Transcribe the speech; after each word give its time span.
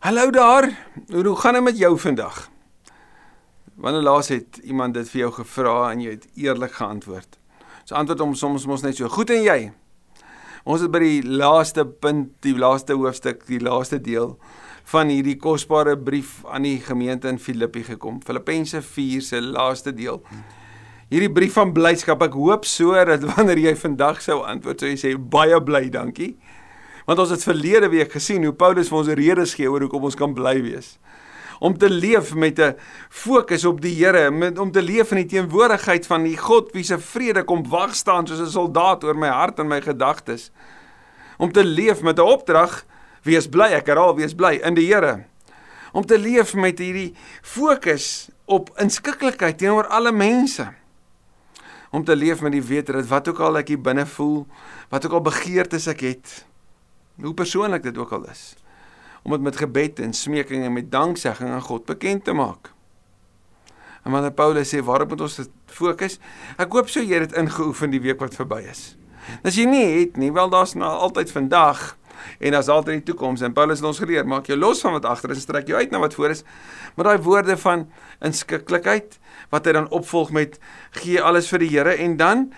Hallo 0.00 0.30
daar. 0.30 0.78
Hoe 1.12 1.36
gaan 1.36 1.52
dit 1.52 1.62
met 1.62 1.78
jou 1.78 1.98
vandag? 1.98 2.50
Wanneer 3.74 4.02
laas 4.02 4.28
het 4.28 4.56
iemand 4.56 4.94
dit 4.94 5.08
vir 5.10 5.20
jou 5.20 5.32
gevra 5.32 5.90
en 5.90 6.00
jy 6.00 6.14
het 6.14 6.24
eerlik 6.40 6.72
geantwoord? 6.72 7.36
So 7.84 7.98
antwoord 8.00 8.22
hom 8.24 8.32
soms 8.34 8.64
mos 8.64 8.80
net 8.80 8.96
so. 8.96 9.10
Goed 9.12 9.28
en 9.36 9.42
jy? 9.44 9.58
Ons 10.64 10.86
is 10.86 10.88
by 10.88 11.02
die 11.04 11.20
laaste 11.20 11.84
punt, 11.84 12.30
die 12.40 12.54
laaste 12.56 12.96
hoofstuk, 12.96 13.44
die 13.44 13.60
laaste 13.60 13.98
deel 14.00 14.38
van 14.88 15.12
hierdie 15.12 15.36
kosbare 15.36 15.98
brief 16.00 16.46
aan 16.48 16.64
die 16.64 16.78
gemeente 16.80 17.28
in 17.28 17.36
Filippi 17.36 17.84
gekom. 17.84 18.22
Filippense 18.24 18.80
4 18.80 19.26
se 19.28 19.42
laaste 19.44 19.92
deel. 19.92 20.22
Hierdie 21.12 21.28
brief 21.28 21.60
van 21.60 21.76
blydskap. 21.76 22.24
Ek 22.24 22.40
hoop 22.40 22.64
so 22.64 22.96
dat 23.04 23.28
wanneer 23.34 23.60
jy 23.66 23.76
vandag 23.76 24.24
sou 24.24 24.40
antwoord, 24.48 24.80
sou 24.80 24.94
jy 24.94 24.96
sê 25.04 25.12
baie 25.20 25.60
bly, 25.60 25.90
dankie. 25.92 26.38
Want 27.06 27.18
ons 27.18 27.30
het 27.30 27.42
verlede 27.42 27.88
week 27.88 28.12
gesien 28.12 28.44
hoe 28.44 28.52
Paulus 28.52 28.88
vir 28.88 28.98
ons 28.98 29.08
redes 29.08 29.54
gee 29.54 29.70
oor 29.70 29.80
hoekom 29.80 30.04
ons 30.04 30.18
kan 30.18 30.34
bly 30.34 30.62
wees. 30.62 30.98
Om 31.60 31.76
te 31.78 31.90
leef 31.90 32.34
met 32.34 32.58
'n 32.58 32.76
fokus 33.08 33.64
op 33.64 33.80
die 33.80 33.94
Here, 33.94 34.28
om 34.60 34.72
te 34.72 34.82
leef 34.82 35.10
in 35.10 35.26
die 35.26 35.36
teenwoordigheid 35.36 36.06
van 36.06 36.22
die 36.22 36.36
God 36.36 36.72
wie 36.72 36.84
se 36.84 36.98
vrede 36.98 37.44
kom 37.44 37.68
wag 37.68 37.94
staan 37.94 38.26
soos 38.26 38.40
'n 38.40 38.50
soldaat 38.50 39.04
oor 39.04 39.16
my 39.16 39.28
hart 39.28 39.58
en 39.58 39.68
my 39.68 39.80
gedagtes. 39.80 40.50
Om 41.38 41.52
te 41.52 41.64
leef 41.64 42.02
met 42.02 42.18
'n 42.18 42.22
opdrag 42.22 42.84
Wees 43.26 43.48
bly, 43.52 43.68
ek 43.76 43.90
herhaal, 43.90 44.14
wees 44.16 44.34
bly 44.36 44.56
in 44.64 44.76
die 44.78 44.86
Here. 44.88 45.26
Om 45.92 46.06
te 46.06 46.16
leef 46.18 46.54
met 46.54 46.78
hierdie 46.80 47.12
fokus 47.42 48.30
op 48.48 48.70
inskikkelikheid 48.80 49.58
teenoor 49.60 49.90
alle 49.92 50.12
mense. 50.14 50.68
Om 51.90 52.04
te 52.06 52.14
leef 52.16 52.40
met 52.40 52.54
die 52.54 52.64
wete 52.64 52.94
dat 52.94 53.08
wat 53.10 53.28
ook 53.28 53.42
al 53.44 53.60
ek 53.60 53.74
hier 53.74 53.82
binne 53.82 54.06
voel, 54.06 54.44
wat 54.92 55.04
ook 55.06 55.18
al 55.18 55.26
begeertes 55.26 55.88
ek 55.90 56.04
het, 56.06 56.34
hoe 57.22 57.34
persoonlik 57.34 57.82
dit 57.82 57.98
ook 57.98 58.12
al 58.12 58.28
is, 58.30 58.54
om 59.22 59.32
dit 59.36 59.40
met 59.40 59.56
gebed 59.56 60.00
en 60.00 60.12
smeking 60.12 60.64
en 60.64 60.72
met 60.72 60.90
danksegging 60.92 61.50
aan 61.50 61.62
God 61.62 61.84
bekend 61.84 62.24
te 62.24 62.32
maak. 62.32 62.72
En 64.04 64.12
wanneer 64.12 64.32
Paulus 64.32 64.70
sê 64.72 64.80
waarop 64.84 65.12
moet 65.12 65.20
ons 65.20 65.40
fokus? 65.66 66.18
Ek 66.56 66.72
hoop 66.72 66.88
so 66.88 67.04
jy 67.04 67.20
het 67.20 67.36
ingeoefen 67.36 67.92
die 67.92 68.00
week 68.00 68.20
wat 68.20 68.36
verby 68.36 68.62
is. 68.70 68.94
As 69.44 69.58
jy 69.60 69.66
nie 69.68 69.84
het 69.84 70.16
nie, 70.16 70.32
wel 70.32 70.48
daar's 70.50 70.72
nou 70.74 70.88
altyd 70.88 71.32
vandag 71.32 72.00
en 72.38 72.56
as 72.56 72.68
altyd 72.72 73.00
die 73.00 73.12
toekoms 73.12 73.42
en 73.44 73.54
Paulus 73.56 73.80
het 73.80 73.88
ons 73.88 74.00
geleer 74.02 74.26
maak 74.28 74.48
jou 74.50 74.58
los 74.58 74.82
van 74.84 74.96
wat 74.96 75.08
agter 75.08 75.32
is 75.34 75.40
en 75.40 75.46
strek 75.46 75.70
jou 75.70 75.78
uit 75.78 75.92
na 75.92 76.00
wat 76.02 76.16
voor 76.16 76.34
is 76.34 76.42
maar 76.96 77.10
daai 77.10 77.24
woorde 77.24 77.56
van 77.60 77.86
inskikkelikheid 78.26 79.18
wat 79.54 79.66
hy 79.66 79.76
dan 79.76 79.88
opvolg 79.96 80.32
met 80.36 80.58
gee 81.00 81.22
alles 81.22 81.50
vir 81.52 81.64
die 81.64 81.70
Here 81.72 81.96
en 81.96 82.16
dan 82.20 82.50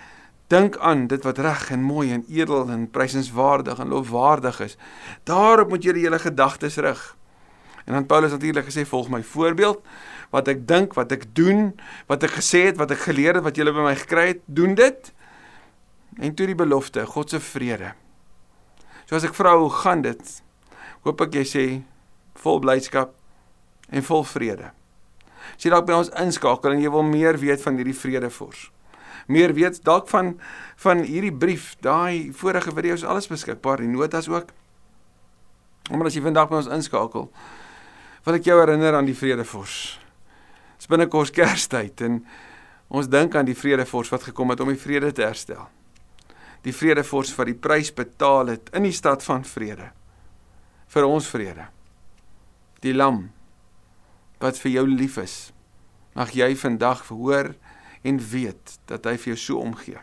dink 0.53 0.77
aan 0.79 1.07
dit 1.11 1.25
wat 1.27 1.41
reg 1.43 1.71
en 1.75 1.83
mooi 1.87 2.13
en 2.15 2.25
edel 2.29 2.71
en 2.71 2.87
prysenswaardig 2.91 3.81
en 3.83 3.93
lofwaardig 3.95 4.61
is 4.69 4.77
daarop 5.29 5.73
moet 5.73 5.85
die 5.85 6.05
hele 6.05 6.21
gedagtes 6.23 6.77
rig 6.85 7.03
en 7.87 7.97
dan 7.97 8.07
Paulus 8.07 8.37
natuurlik 8.37 8.69
gesê 8.69 8.85
volg 8.89 9.09
my 9.11 9.23
voorbeeld 9.33 9.81
wat 10.35 10.49
ek 10.53 10.63
dink 10.69 10.95
wat 10.99 11.13
ek 11.17 11.27
doen 11.37 11.73
wat 12.13 12.29
ek 12.29 12.39
gesê 12.39 12.69
het 12.69 12.79
wat 12.81 12.95
ek 12.95 13.09
geleer 13.09 13.41
het 13.41 13.49
wat 13.49 13.59
julle 13.59 13.75
by 13.75 13.89
my 13.89 13.97
gekry 14.05 14.29
het 14.35 14.47
doen 14.47 14.77
dit 14.79 15.13
en 16.21 16.37
toe 16.37 16.47
die 16.53 16.59
belofte 16.59 17.09
God 17.09 17.33
se 17.33 17.41
vrede 17.41 17.97
So 19.13 19.19
as 19.19 19.27
ek 19.29 19.35
vra 19.37 19.51
hoe 19.61 19.69
gaan 19.83 20.01
dit? 20.07 20.23
Hoop 21.05 21.21
ek 21.27 21.35
jy 21.37 21.43
sê 21.45 21.65
vol 22.41 22.63
blydskap 22.65 23.11
en 23.93 24.07
vol 24.07 24.23
vrede. 24.25 24.71
As 25.53 25.67
jy 25.67 25.73
dalk 25.75 25.85
by 25.91 25.99
ons 25.99 26.09
inskakel 26.23 26.73
en 26.73 26.81
jy 26.81 26.93
wil 26.95 27.05
meer 27.05 27.37
weet 27.43 27.61
van 27.61 27.77
hierdie 27.77 27.99
vredefors. 27.99 28.71
Meer 29.27 29.55
weet 29.55 29.83
dalk 29.85 30.09
van 30.11 30.37
van 30.83 31.05
hierdie 31.07 31.35
brief, 31.35 31.77
daai 31.81 32.33
vorige 32.35 32.73
video's 32.75 33.05
alles 33.05 33.29
beskikbaar, 33.31 33.85
die 33.85 33.91
notas 33.91 34.29
ook. 34.29 34.51
Maar 35.91 36.09
as 36.11 36.17
jy 36.17 36.23
vandag 36.25 36.49
by 36.51 36.59
ons 36.63 36.71
inskakel, 36.73 37.29
wil 38.25 38.39
ek 38.39 38.47
jou 38.47 38.57
herinner 38.59 38.97
aan 38.99 39.07
die 39.07 39.19
vredefors. 39.19 39.99
Dis 40.79 40.91
binnekort 40.91 41.35
Kerstyd 41.35 42.03
en 42.03 42.25
ons 42.93 43.09
dink 43.11 43.37
aan 43.39 43.47
die 43.47 43.59
vredefors 43.59 44.11
wat 44.11 44.27
gekom 44.31 44.51
het 44.51 44.61
om 44.61 44.73
die 44.73 44.81
vrede 44.81 45.13
te 45.15 45.27
herstel 45.27 45.69
die 46.63 46.75
vredevors 46.75 47.33
wat 47.37 47.51
die 47.51 47.59
prys 47.59 47.91
betaal 47.95 48.53
het 48.55 48.71
in 48.77 48.87
die 48.87 48.95
stad 48.95 49.25
van 49.27 49.45
vrede 49.47 49.91
vir 50.93 51.07
ons 51.09 51.27
vrede. 51.33 51.67
Die 52.85 52.93
lam 52.93 53.31
wat 54.43 54.59
vir 54.61 54.75
jou 54.75 54.85
lief 54.91 55.17
is. 55.23 55.37
Mag 56.13 56.35
jy 56.37 56.51
vandag 56.59 57.07
hoor 57.09 57.55
en 58.03 58.19
weet 58.19 58.79
dat 58.91 59.05
hy 59.05 59.17
vir 59.17 59.35
jou 59.35 59.39
so 59.41 59.59
omgee. 59.63 60.01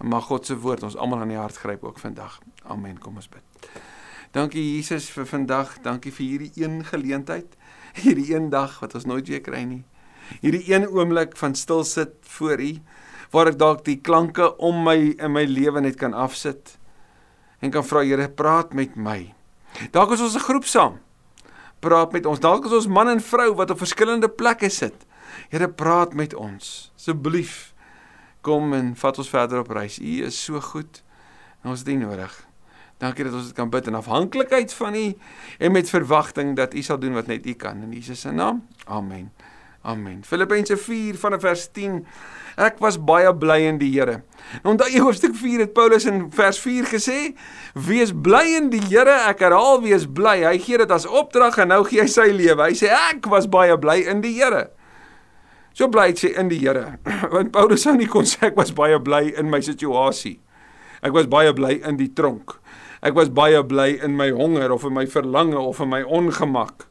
Mag 0.00 0.30
God 0.30 0.46
se 0.46 0.56
woord 0.56 0.82
ons 0.82 0.96
almal 0.96 1.20
aan 1.24 1.32
die 1.32 1.40
hart 1.40 1.60
gryp 1.60 1.84
ook 1.84 1.98
vandag. 2.00 2.38
Amen. 2.64 2.98
Kom 2.98 3.16
ons 3.20 3.28
bid. 3.28 3.70
Dankie 4.32 4.62
Jesus 4.62 5.10
vir 5.12 5.26
vandag. 5.28 5.74
Dankie 5.84 6.12
vir 6.12 6.26
hierdie 6.26 6.52
een 6.62 6.84
geleentheid. 6.84 7.56
Hierdie 8.00 8.30
een 8.34 8.48
dag 8.50 8.78
wat 8.80 8.94
ons 8.94 9.04
nooit 9.04 9.28
weer 9.28 9.42
kry 9.44 9.64
nie. 9.66 9.82
Hierdie 10.40 10.62
een 10.70 10.86
oomblik 10.88 11.36
van 11.36 11.54
stil 11.58 11.84
sit 11.84 12.14
voor 12.38 12.60
U 12.60 12.72
waar 13.30 13.50
ek 13.52 13.58
dalk 13.60 13.84
die 13.86 14.00
klanke 14.02 14.48
om 14.58 14.80
my 14.82 14.96
in 15.12 15.30
my 15.30 15.44
lewe 15.46 15.82
net 15.84 15.98
kan 16.00 16.14
afsit 16.14 16.76
en 17.62 17.70
kan 17.70 17.84
vra 17.86 18.02
Here 18.02 18.28
praat 18.28 18.72
met 18.74 18.96
my. 18.96 19.34
Dalk 19.92 20.12
is 20.16 20.20
ons 20.20 20.34
'n 20.34 20.46
groep 20.48 20.64
saam. 20.64 20.98
Praat 21.80 22.12
met 22.12 22.26
ons. 22.26 22.40
Dalk 22.40 22.66
is 22.66 22.72
ons 22.72 22.86
man 22.86 23.08
en 23.08 23.20
vrou 23.20 23.54
wat 23.54 23.70
op 23.70 23.78
verskillende 23.78 24.28
plekke 24.28 24.68
sit. 24.68 25.06
Here 25.48 25.68
praat 25.68 26.14
met 26.14 26.34
ons. 26.34 26.92
Asseblief 26.96 27.74
kom 28.40 28.72
en 28.72 28.94
vat 28.96 29.18
ons 29.18 29.28
verder 29.28 29.58
op 29.58 29.70
reis. 29.70 29.98
U 29.98 30.24
is 30.24 30.44
so 30.44 30.60
goed. 30.60 31.02
Ons 31.64 31.84
het 31.84 31.88
U 31.88 31.94
nodig. 32.00 32.32
Dankie 33.00 33.24
dat 33.24 33.36
ons 33.36 33.48
dit 33.48 33.56
kan 33.56 33.70
bid 33.72 33.86
in 33.88 33.96
afhanklikheid 33.96 34.72
van 34.76 34.94
U 34.94 35.06
en 35.58 35.72
met 35.72 35.88
verwagting 35.88 36.56
dat 36.56 36.74
U 36.74 36.82
sal 36.82 36.98
doen 37.00 37.16
wat 37.16 37.26
net 37.26 37.46
U 37.46 37.52
kan 37.52 37.82
in 37.82 37.92
Jesus 37.92 38.20
se 38.20 38.32
naam. 38.32 38.66
Amen. 38.84 39.30
Amen. 39.82 40.20
Filippense 40.24 40.76
4 40.76 41.16
vanaf 41.16 41.40
vers 41.40 41.68
10. 41.72 42.02
Ek 42.60 42.76
was 42.84 42.98
baie 43.00 43.30
bly 43.32 43.62
in 43.70 43.78
die 43.80 43.88
Here. 43.94 44.18
Nou 44.60 44.74
onthou 44.74 44.90
jy 44.92 45.00
hoofstuk 45.00 45.32
4 45.38 45.62
het 45.64 45.72
Paulus 45.72 46.04
in 46.04 46.26
vers 46.36 46.58
4 46.60 46.90
gesê: 46.90 47.18
"Wees 47.72 48.12
bly 48.12 48.44
in 48.58 48.68
die 48.70 48.82
Here." 48.90 49.16
Ek 49.30 49.40
herhaal: 49.40 49.80
"Wees 49.80 50.04
bly." 50.04 50.44
Hy 50.44 50.58
gee 50.58 50.78
dit 50.78 50.90
as 50.90 51.06
opdrag 51.06 51.56
en 51.58 51.72
nou 51.72 51.84
gee 51.84 52.02
hy 52.02 52.06
sy 52.06 52.28
lewe. 52.28 52.62
Hy 52.62 52.76
sê: 52.76 52.92
"Ek 52.92 53.24
was 53.26 53.48
baie 53.48 53.78
bly 53.78 54.04
in 54.04 54.20
die 54.20 54.36
Here." 54.36 54.68
So 55.74 55.88
bly 55.88 56.10
hy 56.12 56.32
in 56.38 56.50
die 56.50 56.58
Here. 56.60 56.98
Want 57.32 57.52
Paulus 57.54 57.84
sou 57.86 57.94
nie 57.96 58.08
kon 58.10 58.26
sê 58.28 58.50
ek 58.50 58.58
was 58.58 58.72
baie 58.76 58.98
bly 59.02 59.30
in 59.38 59.50
my 59.52 59.62
situasie. 59.64 60.38
Ek 61.00 61.14
was 61.16 61.28
baie 61.30 61.52
bly 61.56 61.78
in 61.86 62.00
die 62.00 62.10
tronk. 62.12 62.58
Ek 63.00 63.14
was 63.16 63.30
baie 63.32 63.62
bly 63.64 63.94
in 64.04 64.16
my 64.18 64.28
honger 64.36 64.74
of 64.74 64.84
in 64.84 64.96
my 64.96 65.06
verlange 65.08 65.56
of 65.56 65.80
in 65.80 65.88
my 65.92 66.02
ongemak 66.04 66.86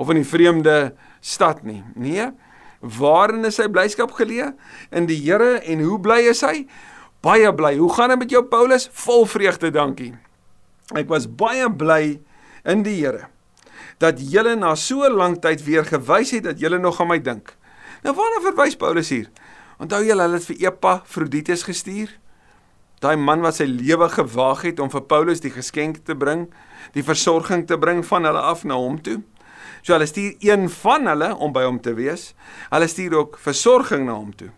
of 0.00 0.10
in 0.10 0.18
die 0.18 0.26
vreemde 0.26 0.94
stad 1.22 1.62
nie. 1.66 1.82
Nee. 1.94 2.32
Waarin 2.82 3.46
is 3.46 3.60
sy 3.60 3.68
blyskap 3.70 4.16
geleë? 4.16 4.50
In 4.90 5.06
die 5.06 5.20
Here 5.22 5.60
en 5.60 5.84
hoe 5.84 6.00
bly 6.02 6.24
is 6.32 6.42
hy? 6.42 6.64
Baie 7.22 7.52
bly. 7.54 7.76
Hoe 7.78 7.92
gaan 7.94 8.10
dit 8.10 8.24
met 8.24 8.34
jou 8.34 8.42
Paulus? 8.50 8.88
Vol 9.04 9.28
vreugde, 9.30 9.70
dankie. 9.70 10.10
Ek 10.98 11.06
was 11.12 11.28
baie 11.30 11.68
bly 11.70 12.18
in 12.66 12.82
die 12.86 12.98
Here 13.04 13.28
dat 14.02 14.18
julle 14.18 14.56
na 14.58 14.72
so 14.74 15.06
lank 15.06 15.38
tyd 15.44 15.60
weer 15.62 15.84
gewys 15.86 16.32
het 16.34 16.48
dat 16.48 16.58
julle 16.58 16.80
nog 16.82 16.96
aan 16.98 17.12
my 17.12 17.20
dink. 17.22 17.52
Nou 18.02 18.14
waarna 18.18 18.40
verwys 18.42 18.74
Paulus 18.78 19.12
hier? 19.14 19.28
Onthou 19.82 20.02
julle 20.02 20.24
hulle 20.26 20.38
het 20.40 20.46
vir 20.50 20.64
Epafroditus 20.66 21.62
gestuur? 21.68 22.10
Daai 23.02 23.14
man 23.18 23.42
wat 23.42 23.58
sy 23.58 23.66
lewe 23.70 24.08
gewaag 24.10 24.64
het 24.66 24.80
om 24.82 24.90
vir 24.90 25.04
Paulus 25.10 25.42
die 25.42 25.52
geskenk 25.54 26.00
te 26.06 26.16
bring, 26.18 26.48
die 26.94 27.04
versorging 27.06 27.62
te 27.70 27.78
bring 27.78 28.02
van 28.06 28.26
hulle 28.26 28.42
af 28.42 28.64
na 28.66 28.78
hom 28.78 28.98
toe. 29.02 29.20
So 29.82 29.94
hulle 29.94 30.06
stuur 30.10 30.34
een 30.42 30.68
van 30.82 31.06
hulle 31.10 31.30
om 31.34 31.54
by 31.54 31.62
hom 31.66 31.78
te 31.82 31.94
wees. 31.98 32.32
Hulle 32.70 32.88
stuur 32.90 33.14
ook 33.20 33.38
versorging 33.42 34.08
na 34.08 34.18
hom 34.18 34.32
toe. 34.38 34.50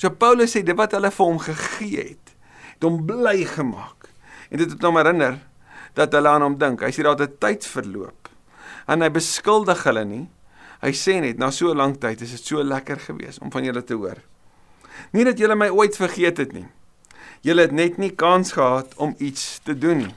So 0.00 0.12
Paulus 0.16 0.56
sê 0.56 0.62
dit 0.64 0.76
wat 0.76 0.96
hulle 0.96 1.12
vir 1.12 1.28
hom 1.28 1.40
gegee 1.40 2.06
het, 2.14 2.32
het 2.72 2.84
hom 2.88 3.02
bly 3.08 3.42
gemaak. 3.48 4.08
En 4.48 4.60
dit 4.62 4.72
het 4.72 4.88
hom 4.88 4.96
herinner 4.96 5.42
dat 5.96 6.16
hulle 6.16 6.32
aan 6.32 6.44
hom 6.44 6.56
dink. 6.60 6.84
Hy 6.84 6.92
sê 6.96 7.04
daar 7.04 7.20
het 7.20 7.36
tyd 7.44 7.68
verloop. 7.68 8.32
En 8.88 9.04
hy 9.04 9.12
beskuldig 9.12 9.84
hulle 9.84 10.04
nie. 10.08 10.24
Hy 10.80 10.92
sê 10.92 11.20
net 11.20 11.38
na 11.38 11.50
so 11.50 11.70
'n 11.70 11.76
lang 11.76 11.98
tyd 11.98 12.20
is 12.20 12.30
dit 12.30 12.44
so 12.44 12.62
lekker 12.62 13.00
geweest 13.00 13.40
om 13.40 13.50
van 13.50 13.64
julle 13.64 13.84
te 13.84 13.94
hoor. 13.94 14.18
Nie 15.12 15.24
dat 15.24 15.38
julle 15.38 15.54
my 15.54 15.68
ooit 15.68 15.96
vergeet 15.96 16.38
het 16.38 16.52
nie. 16.52 16.66
Julle 17.40 17.62
het 17.62 17.72
net 17.72 17.98
nie 17.98 18.10
kans 18.10 18.52
gehad 18.52 18.94
om 18.96 19.14
iets 19.18 19.60
te 19.64 19.78
doen 19.78 19.98
nie. 19.98 20.14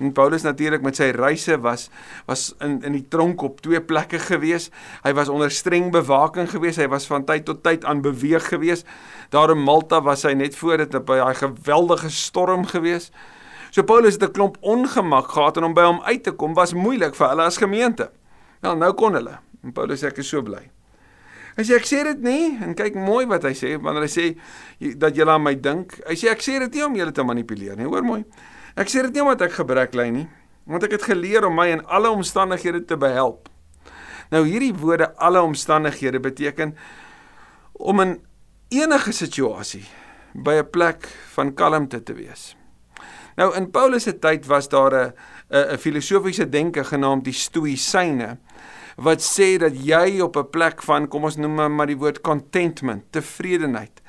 En 0.00 0.12
Paulus 0.12 0.42
natuurlik 0.42 0.82
met 0.84 0.96
sy 0.96 1.08
reise 1.16 1.56
was 1.60 1.88
was 2.26 2.54
in 2.60 2.82
in 2.84 2.92
die 2.92 3.06
tronk 3.08 3.42
op 3.42 3.60
twee 3.64 3.80
plekke 3.80 4.18
gewees. 4.18 4.70
Hy 5.02 5.12
was 5.16 5.28
onder 5.32 5.50
streng 5.50 5.90
bewaking 5.92 6.50
gewees. 6.50 6.76
Hy 6.76 6.88
was 6.92 7.06
van 7.06 7.24
tyd 7.24 7.46
tot 7.48 7.62
tyd 7.64 7.84
aan 7.84 8.02
beweeg 8.04 8.48
gewees. 8.48 8.84
Daar 9.30 9.50
in 9.50 9.62
Malta 9.62 10.02
was 10.02 10.22
hy 10.22 10.34
net 10.36 10.56
voor 10.56 10.84
dit 10.84 10.98
by 11.04 11.20
daai 11.22 11.34
geweldige 11.34 12.10
storm 12.10 12.66
gewees. 12.66 13.10
So 13.70 13.82
Paulus 13.82 14.14
het 14.20 14.22
'n 14.22 14.32
klomp 14.32 14.56
ongemak 14.60 15.28
gehad 15.28 15.56
en 15.56 15.64
om 15.64 15.74
by 15.74 15.84
hom 15.84 16.00
uit 16.02 16.22
te 16.22 16.32
kom 16.32 16.54
was 16.54 16.74
moeilik 16.74 17.14
vir 17.14 17.28
hulle 17.28 17.42
as 17.42 17.56
gemeente. 17.56 18.10
Wel 18.60 18.76
nou 18.76 18.92
kon 18.92 19.14
hulle. 19.14 19.38
En 19.66 19.74
Paulus 19.74 20.00
sê 20.00 20.12
ek 20.12 20.22
is 20.22 20.30
so 20.30 20.44
bly. 20.46 20.62
Hy 21.56 21.64
sê 21.64 21.76
ek 21.78 21.88
sê 21.88 22.02
dit 22.04 22.24
nie 22.24 22.50
en 22.62 22.74
kyk 22.76 22.98
mooi 23.00 23.24
wat 23.28 23.46
hy 23.48 23.54
sê 23.56 23.74
wanneer 23.80 24.04
hy 24.04 24.12
sê 24.12 24.26
dat 25.00 25.16
julle 25.16 25.32
aan 25.32 25.42
my 25.42 25.54
dink. 25.58 25.96
Hy 26.06 26.16
sê 26.20 26.30
ek 26.30 26.44
sê 26.44 26.58
dit 26.62 26.76
nie 26.76 26.84
om 26.84 26.98
julle 26.98 27.14
te 27.16 27.24
manipuleer 27.24 27.78
nie. 27.78 27.88
Hoor 27.88 28.04
mooi. 28.06 28.22
Ek 28.76 28.92
sê 28.92 29.02
dit 29.06 29.16
nie 29.16 29.24
omdat 29.24 29.46
ek 29.48 29.56
gebrek 29.56 29.96
ly 29.96 30.10
nie. 30.12 30.26
Want 30.68 30.84
ek 30.84 30.98
het 30.98 31.06
geleer 31.08 31.46
om 31.48 31.56
my 31.56 31.70
in 31.72 31.82
alle 31.88 32.12
omstandighede 32.12 32.84
te 32.86 32.98
behelp. 33.00 33.48
Nou 34.34 34.42
hierdie 34.44 34.74
woorde 34.76 35.12
alle 35.22 35.40
omstandighede 35.42 36.20
beteken 36.20 36.74
om 37.72 38.04
in 38.04 38.16
enige 38.74 39.12
situasie 39.14 39.84
by 40.34 40.60
'n 40.60 40.70
plek 40.70 41.08
van 41.34 41.54
kalmte 41.54 42.02
te 42.02 42.12
wees. 42.12 42.56
Nou 43.36 43.54
in 43.56 43.70
Paulus 43.70 44.02
se 44.02 44.18
tyd 44.18 44.46
was 44.46 44.68
daar 44.68 44.92
'n 44.92 45.12
'n 45.50 45.78
filosofiese 45.78 46.48
denke 46.48 46.84
genaamd 46.84 47.24
die 47.24 47.32
Stoïsyne 47.32 48.38
wat 48.96 49.20
sê 49.24 49.56
dat 49.60 49.76
jy 49.76 50.20
op 50.24 50.36
'n 50.36 50.50
plek 50.50 50.82
van 50.82 51.08
kom 51.08 51.24
ons 51.24 51.36
noem 51.36 51.74
maar 51.76 51.86
die 51.86 51.96
woord 51.96 52.20
contentment, 52.20 53.04
tevredenheid, 53.12 54.02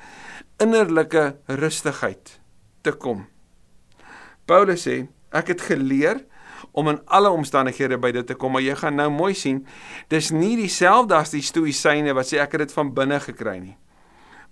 innerlike 0.58 1.36
rustigheid 1.46 2.40
te 2.82 2.92
kom. 2.92 3.26
Paulus 4.46 4.86
sê 4.88 5.08
ek 5.30 5.48
het 5.48 5.60
geleer 5.60 6.24
om 6.72 6.88
in 6.88 7.00
alle 7.06 7.30
omstandighede 7.30 7.98
by 7.98 8.12
dit 8.12 8.26
te 8.26 8.34
kom, 8.34 8.52
maar 8.52 8.62
jy 8.62 8.74
gaan 8.74 8.96
nou 8.96 9.10
mooi 9.10 9.34
sien, 9.34 9.66
dis 10.08 10.30
nie 10.30 10.56
dieselfde 10.56 11.14
as 11.14 11.30
die 11.30 11.42
stoïsyne 11.42 12.14
wat 12.14 12.26
sê 12.26 12.40
ek 12.42 12.52
het 12.52 12.66
dit 12.66 12.72
van 12.72 12.94
binne 12.94 13.20
gekry 13.20 13.58
nie. 13.58 13.76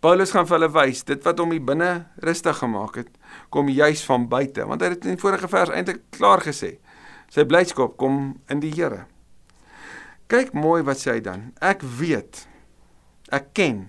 Paulus 0.01 0.31
gaan 0.31 0.47
vir 0.47 0.59
hulle 0.59 0.73
wys, 0.75 1.03
dit 1.09 1.25
wat 1.25 1.39
hom 1.39 1.51
hier 1.51 1.65
binne 1.65 2.07
rustig 2.23 2.59
gemaak 2.61 3.01
het, 3.01 3.09
kom 3.51 3.69
juis 3.73 4.05
van 4.05 4.29
buite, 4.29 4.67
want 4.69 4.83
hy 4.85 4.93
het 4.93 5.05
in 5.09 5.17
die 5.17 5.23
vorige 5.23 5.49
vers 5.49 5.73
eintlik 5.73 6.03
klaar 6.11 6.45
gesê. 6.45 6.77
Sy 7.33 7.47
blydskap 7.49 7.97
kom 7.97 8.37
in 8.53 8.61
die 8.61 8.75
Here. 8.77 9.07
Kyk 10.29 10.53
mooi 10.53 10.83
wat 10.83 10.99
sê 10.99 11.17
hy 11.17 11.21
dan. 11.21 11.53
Ek 11.61 11.83
weet. 11.83 12.47
Ek 13.31 13.53
ken 13.55 13.87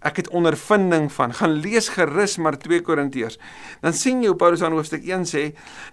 ek 0.00 0.16
het 0.22 0.30
ondervinding 0.32 1.10
van. 1.12 1.32
Gaan 1.36 1.58
lees 1.60 1.90
gerus 1.92 2.36
maar 2.40 2.58
2 2.58 2.80
Korintiërs. 2.84 3.38
Dan 3.84 3.96
sien 3.96 4.22
jy 4.22 4.32
hoe 4.32 4.38
Paulus 4.40 4.62
aan 4.64 4.76
hoofstuk 4.76 5.04
1 5.04 5.26
sê 5.28 5.44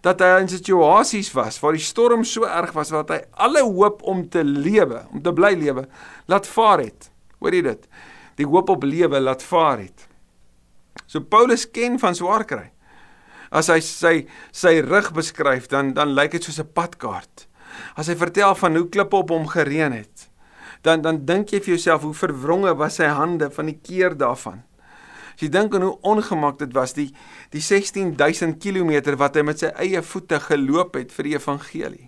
dat 0.05 0.21
hy 0.23 0.43
in 0.43 0.51
situasies 0.51 1.33
was 1.35 1.59
waar 1.63 1.75
die 1.75 1.83
storm 1.83 2.23
so 2.27 2.47
erg 2.47 2.73
was 2.75 2.93
dat 2.95 3.11
hy 3.11 3.19
alle 3.47 3.63
hoop 3.65 4.03
om 4.07 4.23
te 4.29 4.43
lewe, 4.47 5.03
om 5.11 5.23
te 5.23 5.33
bly 5.35 5.53
lewe, 5.59 5.87
laat 6.31 6.47
vaar 6.47 6.85
het. 6.85 7.11
Hoor 7.41 7.55
jy 7.55 7.65
dit? 7.67 7.89
Die 8.39 8.47
hoop 8.47 8.71
op 8.71 8.87
lewe 8.87 9.19
laat 9.19 9.43
vaar 9.43 9.83
het. 9.83 10.07
So 11.05 11.21
Paulus 11.21 11.67
ken 11.71 11.99
van 11.99 12.15
swaar 12.15 12.47
kry. 12.47 12.71
As 13.51 13.69
hy 13.71 13.79
sy 13.83 14.15
sy 14.51 14.79
rug 14.83 15.13
beskryf, 15.15 15.69
dan 15.71 15.93
dan 15.95 16.15
lyk 16.15 16.35
dit 16.35 16.43
soos 16.43 16.59
'n 16.59 16.71
padkaart. 16.73 17.46
As 17.95 18.09
hy 18.11 18.15
vertel 18.19 18.55
van 18.55 18.75
hoe 18.75 18.87
klippe 18.89 19.19
op 19.19 19.33
hom 19.33 19.47
gereën 19.49 19.95
het, 19.95 20.27
dan 20.85 21.01
dan 21.01 21.23
dink 21.25 21.51
jy 21.51 21.61
vir 21.63 21.75
jouself 21.75 22.05
hoe 22.05 22.15
verwronge 22.15 22.73
was 22.77 22.99
sy 23.01 23.09
hande 23.11 23.49
van 23.53 23.71
die 23.71 23.77
keer 23.77 24.15
daarvan. 24.17 24.63
As 25.35 25.45
jy 25.45 25.49
dink 25.53 25.75
aan 25.75 25.85
hoe 25.85 25.97
ongemak 26.01 26.59
dit 26.61 26.73
was 26.73 26.95
die 26.97 27.09
die 27.53 27.61
16000 27.61 28.59
km 28.61 29.17
wat 29.17 29.35
hy 29.37 29.45
met 29.45 29.63
sy 29.63 29.71
eie 29.77 30.01
voete 30.01 30.39
geloop 30.47 30.97
het 30.97 31.13
vir 31.13 31.29
die 31.29 31.35
evangelie. 31.37 32.07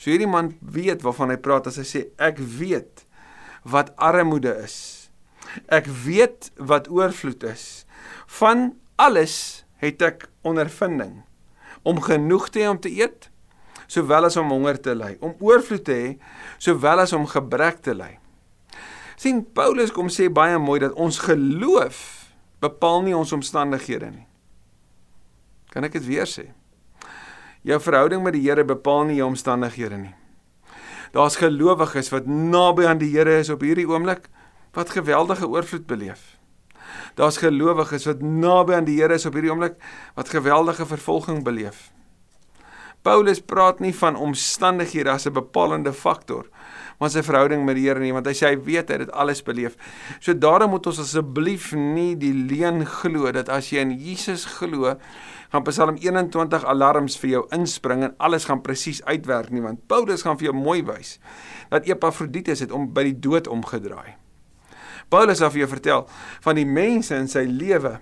So 0.00 0.10
hierdie 0.12 0.30
man 0.30 0.54
weet 0.60 1.02
waarvan 1.04 1.34
hy 1.34 1.38
praat 1.42 1.68
as 1.68 1.80
hy 1.80 1.86
sê 1.88 2.04
ek 2.16 2.38
weet 2.40 3.04
wat 3.68 3.92
armoede 4.00 4.54
is. 4.64 5.10
Ek 5.68 5.88
weet 6.06 6.52
wat 6.56 6.88
oorvloed 6.88 7.44
is. 7.44 7.84
Van 8.38 8.70
alles 9.00 9.64
het 9.82 10.02
ek 10.04 10.28
ondervinding 10.46 11.20
om 11.82 12.00
genoeg 12.04 12.48
te 12.52 12.62
hê 12.62 12.68
om 12.70 12.80
te 12.80 12.92
eet 12.92 13.29
sowel 13.90 14.28
as 14.28 14.38
om 14.38 14.52
honger 14.54 14.78
te 14.78 14.94
ly, 14.94 15.16
om 15.20 15.34
oorvloed 15.42 15.84
te 15.86 15.96
hê 15.96 16.10
sowel 16.62 17.02
as 17.02 17.14
om 17.16 17.26
gebrek 17.26 17.82
te 17.82 17.94
ly. 17.96 18.16
sien 19.20 19.42
Paulus 19.44 19.90
kom 19.92 20.08
sê 20.08 20.30
baie 20.32 20.56
mooi 20.58 20.78
dat 20.80 20.94
ons 20.96 21.18
geloof 21.26 21.98
bepaal 22.62 23.02
nie 23.04 23.16
ons 23.16 23.32
omstandighede 23.36 24.08
nie. 24.14 24.26
Kan 25.74 25.84
ek 25.84 25.98
dit 25.98 26.06
weer 26.06 26.28
sê? 26.28 26.48
Jou 27.66 27.76
verhouding 27.82 28.22
met 28.24 28.32
die 28.32 28.46
Here 28.46 28.64
bepaal 28.64 29.10
nie 29.10 29.18
jou 29.18 29.28
omstandighede 29.28 29.98
nie. 30.00 30.14
Daar's 31.12 31.36
gelowiges 31.36 32.08
wat 32.14 32.26
naby 32.26 32.86
aan 32.88 33.00
die 33.02 33.10
Here 33.12 33.40
is 33.42 33.50
op 33.52 33.60
hierdie 33.66 33.88
oomblik 33.90 34.30
wat 34.72 34.94
geweldige 34.94 35.48
oorvloed 35.50 35.86
beleef. 35.90 36.38
Daar's 37.18 37.40
gelowiges 37.42 38.06
wat 38.08 38.22
naby 38.22 38.78
aan 38.78 38.88
die 38.88 38.96
Here 39.02 39.18
is 39.18 39.26
op 39.28 39.36
hierdie 39.36 39.52
oomblik 39.52 39.76
wat 40.16 40.32
geweldige 40.32 40.86
vervolging 40.86 41.44
beleef. 41.44 41.90
Paulus 43.02 43.40
praat 43.40 43.78
nie 43.80 43.94
van 43.96 44.16
omstandighede 44.16 45.10
as 45.10 45.26
'n 45.26 45.32
bepalende 45.32 45.92
faktor, 45.92 46.46
maar 46.98 47.10
sy 47.10 47.22
verhouding 47.22 47.64
met 47.64 47.74
die 47.74 47.88
Here 47.88 48.00
nie, 48.00 48.12
want 48.12 48.26
hy 48.26 48.32
sê 48.32 48.46
hy 48.48 48.56
weet 48.60 48.88
hy 48.88 48.98
het 48.98 49.06
dit 49.06 49.12
alles 49.12 49.42
beleef. 49.42 49.76
So 50.20 50.34
daarom 50.34 50.70
moet 50.70 50.86
ons 50.86 51.00
asseblief 51.00 51.72
nie 51.72 52.14
die 52.14 52.32
leuen 52.32 52.84
glo 52.86 53.32
dat 53.32 53.48
as 53.48 53.70
jy 53.70 53.80
in 53.80 53.90
Jesus 53.90 54.44
glo, 54.44 54.96
gaan 55.50 55.64
Psalm 55.64 55.96
21 55.96 56.64
alarms 56.64 57.16
vir 57.16 57.30
jou 57.30 57.46
inspring 57.50 58.04
en 58.04 58.14
alles 58.18 58.44
gaan 58.44 58.62
presies 58.62 59.02
uitwerk 59.04 59.50
nie, 59.50 59.62
want 59.62 59.86
Paulus 59.86 60.22
gaan 60.22 60.38
vir 60.38 60.52
jou 60.52 60.54
mooi 60.54 60.82
wys 60.82 61.18
dat 61.70 61.86
Epafroditus 61.86 62.60
het 62.60 62.70
om 62.70 62.92
by 62.92 63.02
die 63.02 63.18
dood 63.18 63.48
omgedraai. 63.48 64.16
Paulus 65.08 65.40
het 65.40 65.52
vir 65.52 65.64
jou 65.64 65.68
vertel 65.68 66.06
van 66.40 66.54
die 66.54 66.66
mense 66.66 67.16
in 67.16 67.28
sy 67.28 67.46
lewe 67.48 67.98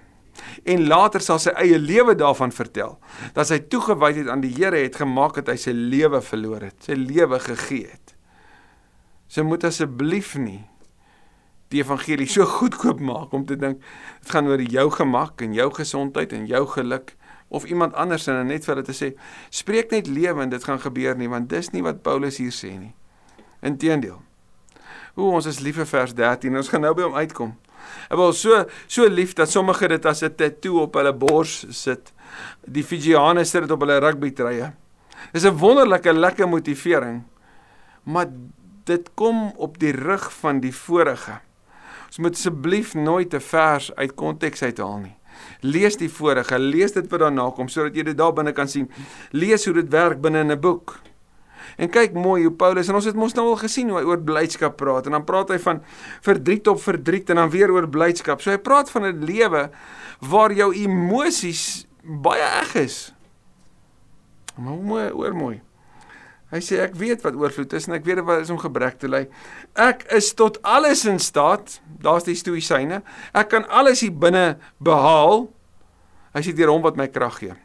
en 0.64 0.86
later 0.88 1.22
sal 1.24 1.40
sy 1.42 1.52
eie 1.60 1.78
lewe 1.78 2.14
daarvan 2.18 2.52
vertel 2.54 2.96
dat 3.36 3.50
sy 3.50 3.60
toegewydheid 3.70 4.30
aan 4.32 4.42
die 4.44 4.54
Here 4.56 4.80
het 4.82 4.98
gemaak 4.98 5.38
dat 5.40 5.52
hy 5.52 5.58
sy 5.60 5.74
lewe 5.76 6.22
verloor 6.24 6.66
het, 6.70 6.78
sy 6.88 6.96
lewe 6.98 7.38
gegee 7.42 7.86
het. 7.90 8.14
Sy 9.28 9.44
moet 9.44 9.66
asseblief 9.68 10.34
nie 10.40 10.64
die 11.68 11.82
evangelie 11.82 12.28
so 12.30 12.46
goedkoop 12.48 13.00
maak 13.00 13.32
om 13.36 13.44
te 13.46 13.56
dink 13.60 13.82
dit 14.22 14.32
gaan 14.32 14.48
oor 14.48 14.62
jou 14.62 14.86
gemak 14.94 15.42
en 15.44 15.56
jou 15.56 15.68
gesondheid 15.76 16.32
en 16.32 16.46
jou 16.48 16.64
geluk 16.72 17.12
of 17.48 17.64
iemand 17.68 17.94
anders 17.94 18.28
en 18.28 18.46
net 18.48 18.64
vir 18.64 18.74
hulle 18.74 18.86
te 18.88 18.96
sê 18.96 19.10
spreek 19.54 19.92
net 19.92 20.08
lewe 20.08 20.44
en 20.44 20.52
dit 20.52 20.64
gaan 20.64 20.80
gebeur 20.80 21.16
nie 21.16 21.28
want 21.28 21.50
dis 21.52 21.72
nie 21.72 21.84
wat 21.84 22.02
Paulus 22.04 22.40
hier 22.40 22.52
sê 22.52 22.72
nie. 22.76 22.94
Inteendeel. 23.64 24.20
Hoe 25.18 25.32
ons 25.34 25.48
is 25.50 25.60
lief 25.64 25.80
vir 25.80 25.88
vers 25.90 26.14
13 26.14 26.56
ons 26.56 26.68
gaan 26.72 26.84
nou 26.86 26.94
by 26.96 27.08
hom 27.08 27.16
uitkom. 27.18 27.56
Hulle 28.08 28.22
was 28.22 28.40
so 28.40 28.64
so 28.86 29.08
lief 29.08 29.34
dat 29.34 29.50
sommige 29.50 29.88
dit 29.88 30.06
as 30.06 30.22
'n 30.22 30.34
tatoe 30.34 30.80
op 30.80 30.94
hulle 30.94 31.12
bors 31.12 31.66
sit. 31.70 32.12
Die 32.66 32.84
Fijiane 32.84 33.44
sit 33.44 33.62
dit 33.62 33.70
op 33.70 33.80
hulle 33.80 33.98
rugby 33.98 34.30
treye. 34.30 34.72
Dis 35.32 35.44
'n 35.44 35.58
wonderlike 35.58 36.12
lekker 36.12 36.48
motivering. 36.48 37.22
Maar 38.02 38.26
dit 38.84 39.10
kom 39.14 39.52
op 39.56 39.78
die 39.78 39.92
rug 39.92 40.32
van 40.32 40.60
die 40.60 40.74
vorige. 40.74 41.40
Ons 42.06 42.18
moet 42.18 42.34
asseblief 42.34 42.94
nooit 42.94 43.34
'n 43.34 43.40
vers 43.40 43.94
uit 43.94 44.14
konteks 44.14 44.62
uithaal 44.62 44.98
nie. 44.98 45.16
Lees 45.60 45.96
die 45.96 46.10
vorige, 46.10 46.58
lees 46.58 46.92
dit 46.92 47.10
wat 47.10 47.20
daarna 47.20 47.50
kom 47.50 47.68
sodat 47.68 47.96
jy 47.96 48.02
dit 48.02 48.18
daar 48.18 48.32
binne 48.32 48.52
kan 48.52 48.68
sien. 48.68 48.90
Lees 49.30 49.64
hoe 49.64 49.74
dit 49.74 49.88
werk 49.88 50.20
binne 50.20 50.40
in 50.40 50.52
'n 50.52 50.60
boek. 50.60 50.98
En 51.76 51.90
kyk 51.92 52.16
mooi 52.16 52.42
hoe 52.46 52.54
Paulus 52.54 52.88
en 52.88 52.98
ons 52.98 53.04
het 53.04 53.18
mos 53.18 53.34
nou 53.36 53.50
al 53.50 53.60
gesien 53.60 53.90
hoe 53.90 54.00
hy 54.00 54.06
oor 54.08 54.22
blydskap 54.24 54.76
praat 54.80 55.06
en 55.06 55.18
dan 55.18 55.26
praat 55.28 55.52
hy 55.52 55.58
van 55.58 55.82
verdriet 56.24 56.66
op 56.70 56.80
verdriet 56.82 57.30
en 57.30 57.42
dan 57.42 57.52
weer 57.52 57.72
oor 57.74 57.88
blydskap. 57.88 58.40
So 58.40 58.50
hy 58.50 58.58
praat 58.58 58.90
van 58.90 59.06
'n 59.06 59.24
lewe 59.24 59.70
waar 60.20 60.52
jou 60.52 60.72
emosies 60.74 61.86
baie 62.02 62.48
eg 62.62 62.74
is. 62.74 63.14
Maar 64.56 64.74
mooi 64.74 65.10
oor 65.10 65.34
mooi. 65.34 65.60
Hy 66.48 66.60
sê 66.64 66.80
ek 66.80 66.94
weet 66.96 67.20
wat 67.26 67.36
oorvloed 67.36 67.74
is 67.76 67.86
en 67.88 67.98
ek 67.98 68.06
weet 68.08 68.22
wat 68.24 68.40
is 68.40 68.50
om 68.50 68.58
gebrek 68.58 68.96
te 68.98 69.08
ly. 69.08 69.26
Ek 69.76 70.06
is 70.16 70.32
tot 70.32 70.56
alles 70.64 71.04
in 71.04 71.20
staat. 71.20 71.80
Daar's 72.00 72.24
die 72.24 72.36
stoïsyne. 72.38 73.02
Ek 73.36 73.50
kan 73.52 73.68
alles 73.68 74.00
hier 74.00 74.14
binne 74.16 74.56
behaal. 74.80 75.50
Hy 76.32 76.40
sê 76.40 76.54
deur 76.56 76.72
hom 76.72 76.82
wat 76.82 76.96
my 76.96 77.08
krag 77.12 77.36
gee. 77.42 77.56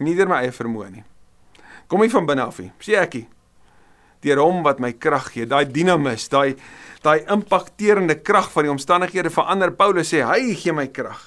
Nie 0.00 0.16
deur 0.16 0.30
my 0.30 0.40
eie 0.44 0.54
vermoë 0.54 0.90
nie. 0.94 1.04
Kom 1.94 2.02
nie 2.02 2.10
van 2.10 2.26
binne 2.26 2.42
af 2.42 2.56
nie. 2.58 2.72
Sê 2.82 2.96
ekie. 2.98 3.28
Deur 4.26 4.40
hom 4.42 4.64
wat 4.64 4.80
my 4.82 4.88
krag 4.98 5.28
gee, 5.30 5.44
daai 5.46 5.68
dinamus, 5.70 6.24
daai 6.32 6.56
daai 7.04 7.20
impakterende 7.30 8.16
krag 8.18 8.48
van 8.50 8.66
die 8.66 8.72
omstandighede 8.72 9.30
verander. 9.30 9.70
Paulus 9.78 10.10
sê 10.10 10.24
hy 10.26 10.56
gee 10.58 10.74
my 10.74 10.88
krag. 10.90 11.20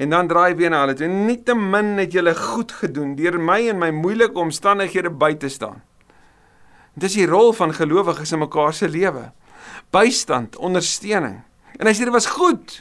En 0.00 0.14
dan 0.14 0.30
draai 0.30 0.54
weer 0.56 0.72
na 0.72 0.80
hulle 0.86 0.94
toe. 0.96 1.10
Nietemin 1.12 1.98
het 2.00 2.16
julle 2.16 2.32
goed 2.38 2.72
gedoen 2.78 3.10
deur 3.18 3.36
my 3.36 3.58
in 3.74 3.76
my 3.82 3.90
moeilike 3.92 4.40
omstandighede 4.40 5.12
by 5.12 5.34
te 5.36 5.52
staan. 5.52 5.82
Dit 6.96 7.10
is 7.10 7.18
die 7.18 7.28
rol 7.28 7.52
van 7.60 7.76
gelowiges 7.76 8.32
in 8.32 8.40
mekaar 8.40 8.72
se 8.72 8.88
lewe. 8.88 9.26
Bystand, 9.92 10.56
ondersteuning. 10.56 11.42
En 11.76 11.84
hy 11.84 11.92
sê 11.92 12.08
dit 12.08 12.16
was 12.16 12.30
goed. 12.32 12.78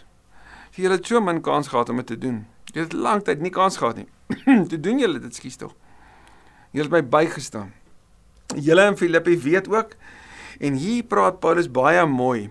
Jy 0.80 0.88
het 0.96 1.12
so 1.12 1.20
min 1.20 1.44
kans 1.44 1.74
gehad 1.76 1.92
om 1.92 2.00
dit 2.00 2.14
te 2.14 2.22
doen. 2.24 2.40
Jy 2.72 2.88
het 2.88 2.96
lank 2.96 3.28
tyd 3.28 3.44
nie 3.44 3.52
kans 3.52 3.82
gehad 3.84 4.00
nie. 4.00 4.08
Toe 4.72 4.80
doen 4.80 5.04
julle 5.04 5.20
dit, 5.20 5.36
skuis 5.36 5.60
tog. 5.60 5.76
Jy 6.72 6.84
het 6.84 6.92
my 6.94 7.02
bygestaan. 7.02 7.72
Julle 8.56 8.86
in 8.92 8.98
Filippi 8.98 9.38
weet 9.42 9.70
ook 9.70 9.96
en 10.60 10.74
hier 10.78 11.04
praat 11.04 11.40
Paulus 11.40 11.70
baie 11.72 12.06
mooi 12.06 12.50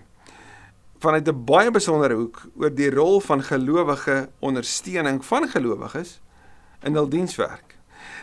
vanuit 0.99 1.27
'n 1.27 1.45
baie 1.45 1.71
besondere 1.71 2.15
hoek 2.15 2.41
oor 2.55 2.75
die 2.75 2.89
rol 2.91 3.19
van 3.21 3.43
gelowige 3.43 4.29
ondersteuning 4.39 5.25
van 5.25 5.47
gelowiges 5.47 6.19
in 6.83 6.93
hul 6.95 7.09
dienswerk. 7.09 7.77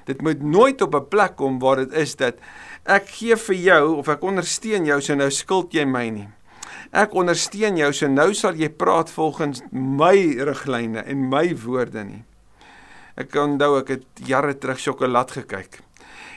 Dit 0.05 0.23
moet 0.23 0.43
nooit 0.43 0.81
op 0.83 0.95
'n 0.95 1.09
plek 1.09 1.37
kom 1.37 1.59
waar 1.59 1.77
dit 1.77 1.93
is 1.93 2.17
dat 2.17 2.35
ek 2.85 3.09
gee 3.09 3.37
vir 3.37 3.55
jou 3.55 3.97
of 3.97 4.09
ek 4.09 4.23
ondersteun 4.23 4.85
jou 4.85 5.01
so 5.01 5.15
nou 5.15 5.31
skuld 5.31 5.73
jy 5.73 5.85
my 5.85 6.09
nie. 6.09 6.29
Ek 6.93 7.15
ondersteun 7.15 7.77
jou 7.77 7.93
so 7.93 8.07
nou 8.07 8.35
sal 8.35 8.55
jy 8.55 8.69
praat 8.69 9.11
volgens 9.11 9.63
my 9.71 10.37
riglyne 10.39 11.03
en 11.05 11.29
my 11.29 11.57
woorde 11.57 12.05
nie. 12.05 12.25
Ek 13.17 13.37
onthou 13.41 13.79
ek 13.81 13.95
het 13.95 14.25
jare 14.29 14.57
terug 14.61 14.81
sjokolade 14.81 15.41
gekyk. 15.41 15.81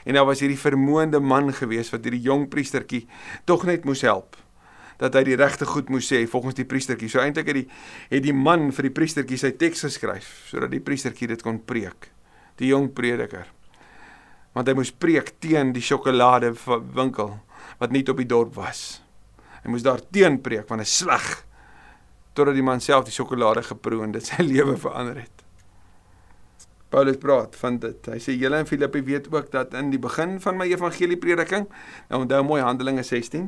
En 0.08 0.16
daar 0.16 0.28
was 0.28 0.40
hierdie 0.40 0.60
vermoënde 0.60 1.20
man 1.20 1.52
gewees 1.52 1.90
wat 1.92 2.06
hierdie 2.06 2.24
jong 2.24 2.48
priestertjie 2.52 3.04
tog 3.48 3.66
net 3.68 3.84
moes 3.84 4.04
help 4.06 4.38
dat 5.00 5.16
hy 5.16 5.22
die 5.30 5.36
regte 5.40 5.64
goed 5.64 5.88
moes 5.92 6.10
sê 6.10 6.20
volgens 6.28 6.58
die 6.58 6.66
priestertjie. 6.68 7.08
So 7.08 7.22
eintlik 7.22 7.48
het 7.48 7.56
die 7.56 7.66
het 8.10 8.24
die 8.24 8.36
man 8.36 8.68
vir 8.76 8.90
die 8.90 8.94
priestertjie 8.96 9.38
sy 9.40 9.54
teks 9.60 9.86
geskryf 9.88 10.28
sodat 10.50 10.72
die 10.74 10.82
priestertjie 10.84 11.30
dit 11.32 11.44
kon 11.44 11.60
preek. 11.64 12.10
Die 12.60 12.68
jong 12.68 12.90
prediker. 12.96 13.48
Want 14.52 14.68
hy 14.68 14.74
moes 14.76 14.92
preek 14.92 15.38
teen 15.40 15.72
die 15.72 15.84
sjokolade 15.84 16.52
winkel 16.96 17.38
wat 17.80 17.94
nie 17.94 18.04
op 18.12 18.20
die 18.20 18.28
dorp 18.28 18.52
was. 18.58 19.00
Hy 19.64 19.72
moes 19.72 19.84
daar 19.86 20.02
teen 20.12 20.40
preek 20.44 20.68
dit 20.68 20.84
is 20.84 20.96
sleg. 21.00 21.28
Totdat 22.36 22.56
die 22.56 22.64
man 22.64 22.80
self 22.84 23.06
die 23.08 23.14
sjokolade 23.14 23.64
geproe 23.64 24.04
en 24.04 24.12
dit 24.12 24.26
sy 24.26 24.44
lewe 24.52 24.76
verander 24.80 25.22
het. 25.24 25.49
Paulus 26.90 27.16
praat 27.22 27.54
van 27.56 27.78
dit. 27.78 28.06
Hy 28.10 28.18
sê 28.18 28.34
julle 28.34 28.58
in 28.58 28.66
Filippi 28.66 29.02
weet 29.06 29.28
ook 29.30 29.50
dat 29.54 29.74
in 29.78 29.92
die 29.92 30.00
begin 30.02 30.40
van 30.42 30.58
my 30.58 30.66
evangelie 30.66 31.18
prediking, 31.18 31.68
nou 32.10 32.24
onthou 32.24 32.42
mooi 32.44 32.62
Handelinge 32.62 33.04
16, 33.06 33.46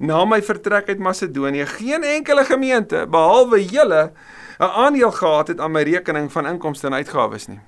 na 0.00 0.22
my 0.24 0.40
vertrek 0.42 0.88
uit 0.88 0.98
Macedonië 0.98 1.66
geen 1.66 2.02
enkele 2.02 2.44
gemeente 2.48 3.04
behalwe 3.06 3.60
julle 3.64 4.12
'n 4.58 4.72
aandeel 4.84 5.10
gehad 5.10 5.48
het 5.48 5.60
aan 5.60 5.72
my 5.72 5.82
rekening 5.82 6.32
van 6.32 6.46
inkomste 6.46 6.86
en 6.86 6.94
uitgawes 6.94 7.46
nie. 7.46 7.60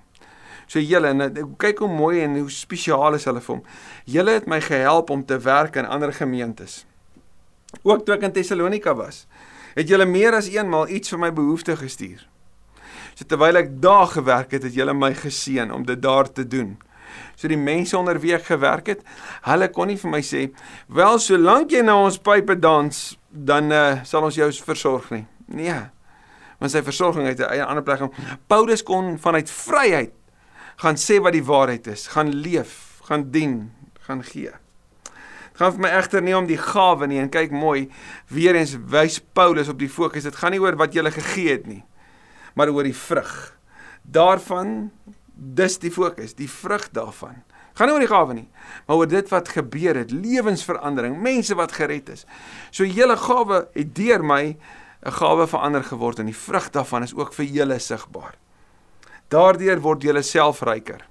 So 0.66 0.78
julle 0.78 1.32
kyk 1.58 1.78
hoe 1.78 1.88
mooi 1.88 2.20
en 2.22 2.38
hoe 2.38 2.50
spesiaal 2.50 3.14
is 3.14 3.24
hulle 3.24 3.40
vir 3.40 3.54
hom. 3.54 3.64
Julle 4.04 4.30
het 4.30 4.46
my 4.46 4.60
gehelp 4.60 5.10
om 5.10 5.24
te 5.24 5.38
werk 5.38 5.76
in 5.76 5.86
ander 5.86 6.12
gemeentes. 6.12 6.86
Ook 7.82 8.04
toe 8.04 8.14
ek 8.14 8.22
in 8.22 8.32
Tessalonika 8.32 8.94
was, 8.94 9.26
het 9.74 9.88
julle 9.88 10.06
meer 10.06 10.34
as 10.34 10.48
eenmal 10.48 10.88
iets 10.88 11.08
vir 11.08 11.18
my 11.18 11.32
behoeftes 11.32 11.78
gestuur. 11.78 12.33
So 13.14 13.26
terwyl 13.30 13.60
ek 13.60 13.76
daar 13.82 14.08
gewerk 14.10 14.56
het, 14.56 14.66
het 14.66 14.74
julle 14.74 14.94
my 14.94 15.12
geseën 15.14 15.70
om 15.72 15.84
dit 15.86 16.00
daar 16.02 16.30
te 16.32 16.46
doen. 16.46 16.74
So 17.38 17.48
die 17.50 17.58
mense 17.58 17.96
onder 17.98 18.18
wie 18.22 18.34
ek 18.34 18.48
gewerk 18.48 18.90
het, 18.90 19.04
hulle 19.46 19.68
kon 19.70 19.90
nie 19.90 19.98
vir 19.98 20.10
my 20.10 20.20
sê, 20.22 20.50
"Wel, 20.88 21.18
solank 21.18 21.70
jy 21.70 21.82
na 21.82 21.96
ons 21.96 22.18
pype 22.18 22.58
dans, 22.58 23.18
dan 23.30 23.72
uh, 23.72 24.04
sal 24.04 24.24
ons 24.24 24.34
jou 24.34 24.50
versorg 24.52 25.10
nie." 25.10 25.26
Nee. 25.46 25.80
Want 26.58 26.72
sy 26.72 26.82
versorging 26.82 27.26
het 27.26 27.38
'n 27.38 27.52
eie 27.52 27.64
ander 27.64 27.82
plek. 27.82 28.00
Paulus 28.46 28.82
kon 28.82 29.18
vanuit 29.18 29.50
vryheid 29.50 30.12
gaan 30.76 30.96
sê 30.96 31.20
wat 31.20 31.32
die 31.32 31.44
waarheid 31.44 31.86
is, 31.86 32.06
gaan 32.06 32.34
leef, 32.34 33.00
gaan 33.04 33.30
dien, 33.30 33.72
gaan 34.00 34.22
gee. 34.22 34.50
Dit 34.50 35.62
gaan 35.62 35.72
vir 35.72 35.80
my 35.80 35.88
egter 35.88 36.22
nie 36.22 36.36
om 36.36 36.46
die 36.46 36.58
gawe 36.58 37.06
nie 37.06 37.20
en 37.20 37.28
kyk 37.28 37.50
mooi, 37.50 37.90
weer 38.28 38.54
eens 38.54 38.76
wys 38.86 39.20
Paulus 39.20 39.68
op 39.68 39.78
die 39.78 39.88
fokus. 39.88 40.22
Dit 40.22 40.34
gaan 40.34 40.50
nie 40.50 40.60
oor 40.60 40.76
wat 40.76 40.94
jy 40.94 41.10
gegee 41.10 41.50
het 41.52 41.66
nie 41.66 41.84
maar 42.54 42.70
oor 42.70 42.86
die 42.86 42.96
vrug. 42.96 43.32
Daarvan 44.02 44.90
dis 45.34 45.78
die 45.82 45.90
fokus, 45.90 46.36
die 46.38 46.50
vrug 46.50 46.88
daarvan. 46.94 47.42
Gaan 47.74 47.90
nie 47.90 47.96
oor 47.96 48.04
die 48.04 48.10
gawe 48.10 48.34
nie, 48.36 48.48
maar 48.86 49.00
oor 49.00 49.10
dit 49.10 49.30
wat 49.32 49.50
gebeur 49.50 49.98
het, 49.98 50.12
lewensverandering, 50.14 51.16
mense 51.22 51.56
wat 51.58 51.74
gered 51.74 52.12
is. 52.12 52.22
So 52.70 52.86
julle 52.86 53.16
gawe 53.18 53.64
het 53.74 53.94
deur 53.96 54.22
my 54.22 54.56
'n 55.04 55.12
gawe 55.12 55.46
verander 55.46 55.84
geword 55.84 56.18
en 56.18 56.26
die 56.26 56.36
vrug 56.36 56.70
daarvan 56.70 57.02
is 57.02 57.14
ook 57.14 57.34
vir 57.34 57.44
julle 57.44 57.78
sigbaar. 57.78 58.34
Daardeur 59.28 59.80
word 59.80 60.02
julle 60.02 60.22
self 60.22 60.62
ryker. 60.62 61.04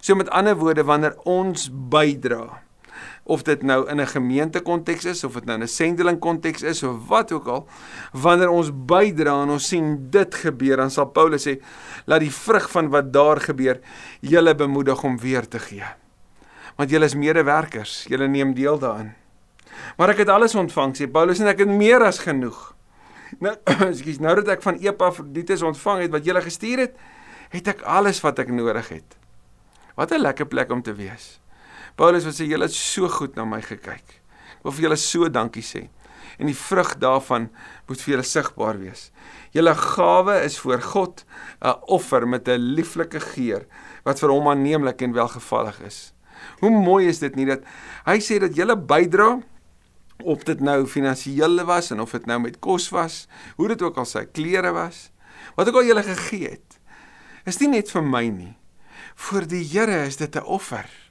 So 0.00 0.14
met 0.14 0.30
ander 0.30 0.56
woorde 0.56 0.84
wanneer 0.84 1.14
ons 1.24 1.68
bydra 1.70 2.62
of 3.22 3.42
dit 3.42 3.62
nou 3.62 3.88
in 3.88 4.00
'n 4.00 4.06
gemeente 4.06 4.60
konteks 4.60 5.04
is 5.04 5.24
of 5.24 5.32
dit 5.32 5.44
nou 5.44 5.58
in 5.58 5.64
'n 5.64 5.68
sendeling 5.68 6.18
konteks 6.18 6.62
is 6.62 6.82
of 6.82 7.08
wat 7.08 7.32
ook 7.32 7.46
al 7.46 7.68
wanneer 8.12 8.48
ons 8.48 8.70
bydra 8.74 9.42
en 9.42 9.48
ons 9.48 9.68
sien 9.68 10.10
dit 10.10 10.34
gebeur 10.34 10.76
dan 10.76 10.90
sal 10.90 11.06
Paulus 11.06 11.48
sê 11.48 11.62
laat 12.04 12.20
die 12.20 12.32
vrug 12.32 12.70
van 12.70 12.88
wat 12.88 13.12
daar 13.12 13.40
gebeur 13.40 13.80
julle 14.20 14.54
bemoedig 14.54 15.04
om 15.04 15.18
weer 15.18 15.48
te 15.48 15.58
gee. 15.58 15.84
Want 16.76 16.90
julle 16.90 17.04
is 17.04 17.14
medewerkers 17.14 18.04
julle 18.08 18.28
neem 18.28 18.54
deel 18.54 18.78
daarin. 18.78 19.12
Maar 19.96 20.08
ek 20.08 20.18
het 20.18 20.28
alles 20.28 20.54
ontvang 20.54 20.96
sê 20.96 21.10
Paulus 21.10 21.38
en 21.40 21.46
ek 21.46 21.58
het 21.58 21.68
meer 21.68 22.02
as 22.02 22.18
genoeg. 22.18 22.74
Nou 23.38 23.56
ekskuus 23.90 24.18
nou 24.18 24.34
dat 24.34 24.48
ek 24.48 24.62
van 24.62 24.78
Epafroditus 24.78 25.62
ontvang 25.62 26.00
het 26.00 26.10
wat 26.10 26.24
julle 26.24 26.40
gestuur 26.40 26.78
het 26.78 26.96
het 27.50 27.68
ek 27.68 27.82
alles 27.82 28.20
wat 28.20 28.38
ek 28.38 28.48
nodig 28.48 28.88
het. 28.88 29.16
Wat 29.94 30.10
'n 30.10 30.20
lekker 30.20 30.46
plek 30.46 30.70
om 30.70 30.82
te 30.82 30.94
wees 30.94 31.41
Paulus 32.02 32.24
wat 32.26 32.34
sê 32.34 32.48
julle 32.50 32.66
het 32.66 32.74
so 32.74 33.06
goed 33.06 33.36
na 33.38 33.44
my 33.46 33.60
gekyk. 33.62 34.16
Ek 34.58 34.64
wil 34.66 34.74
vir 34.74 34.88
julle 34.88 34.96
so 34.98 35.28
dankie 35.30 35.62
sê. 35.62 35.84
En 36.34 36.48
die 36.50 36.56
vrug 36.58 36.96
daarvan 36.98 37.44
moet 37.86 38.00
vir 38.02 38.16
julle 38.16 38.24
sigbaar 38.26 38.80
wees. 38.80 39.04
Julle 39.54 39.74
gawe 39.78 40.40
is 40.42 40.56
voor 40.58 40.82
God 40.82 41.22
'n 41.62 41.78
offer 41.86 42.26
met 42.26 42.48
'n 42.48 42.74
lieflike 42.74 43.20
geur 43.20 43.66
wat 44.04 44.18
vir 44.18 44.30
hom 44.30 44.48
aanneemlik 44.48 45.02
en 45.02 45.12
welgevallig 45.12 45.78
is. 45.86 46.12
Hoe 46.58 46.70
mooi 46.70 47.06
is 47.06 47.18
dit 47.18 47.36
nie 47.36 47.46
dat 47.46 47.62
hy 48.04 48.18
sê 48.18 48.40
dat 48.40 48.56
julle 48.56 48.76
bydra 48.76 49.40
of 50.24 50.42
dit 50.42 50.60
nou 50.60 50.86
finansiële 50.86 51.64
was 51.64 51.90
en 51.90 52.00
of 52.00 52.10
dit 52.10 52.26
nou 52.26 52.40
met 52.40 52.58
kos 52.58 52.90
was, 52.90 53.28
hoe 53.56 53.68
dit 53.68 53.82
ook 53.82 53.96
al 53.96 54.04
sy 54.04 54.24
klere 54.24 54.72
was, 54.72 55.12
wat 55.54 55.68
ook 55.68 55.74
al 55.74 55.84
julle 55.84 56.02
gegee 56.02 56.50
het. 56.50 56.80
Is 57.46 57.60
nie 57.60 57.68
net 57.68 57.90
vir 57.90 58.02
my 58.02 58.28
nie. 58.28 58.56
Vir 59.14 59.46
die 59.46 59.64
Here 59.64 60.06
is 60.06 60.16
dit 60.16 60.34
'n 60.36 60.42
offer. 60.42 61.01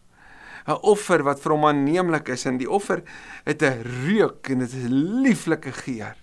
'n 0.67 0.79
offer 0.81 1.23
wat 1.23 1.39
vir 1.39 1.51
hom 1.51 1.65
aanneemlik 1.65 2.29
is 2.29 2.45
en 2.45 2.57
die 2.57 2.69
offer 2.69 3.03
het 3.45 3.61
'n 3.61 3.83
reuk 4.05 4.49
en 4.49 4.59
dit 4.59 4.73
is 4.73 4.89
'n 4.89 5.21
lieflike 5.23 5.71
geur. 5.71 6.15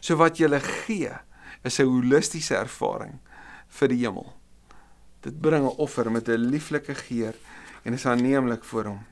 So 0.00 0.16
wat 0.16 0.38
jy 0.38 0.60
gee 0.60 1.12
is 1.64 1.80
'n 1.80 1.86
holistiese 1.86 2.56
ervaring 2.56 3.18
vir 3.68 3.88
die 3.88 4.04
hemel. 4.04 4.32
Dit 5.22 5.40
bring 5.40 5.64
'n 5.64 5.78
offer 5.78 6.10
met 6.10 6.28
'n 6.28 6.50
lieflike 6.50 6.94
geur 6.94 7.34
en 7.84 7.92
is 7.92 8.06
aanneemlik 8.06 8.64
vir 8.64 8.84
hom. 8.84 9.04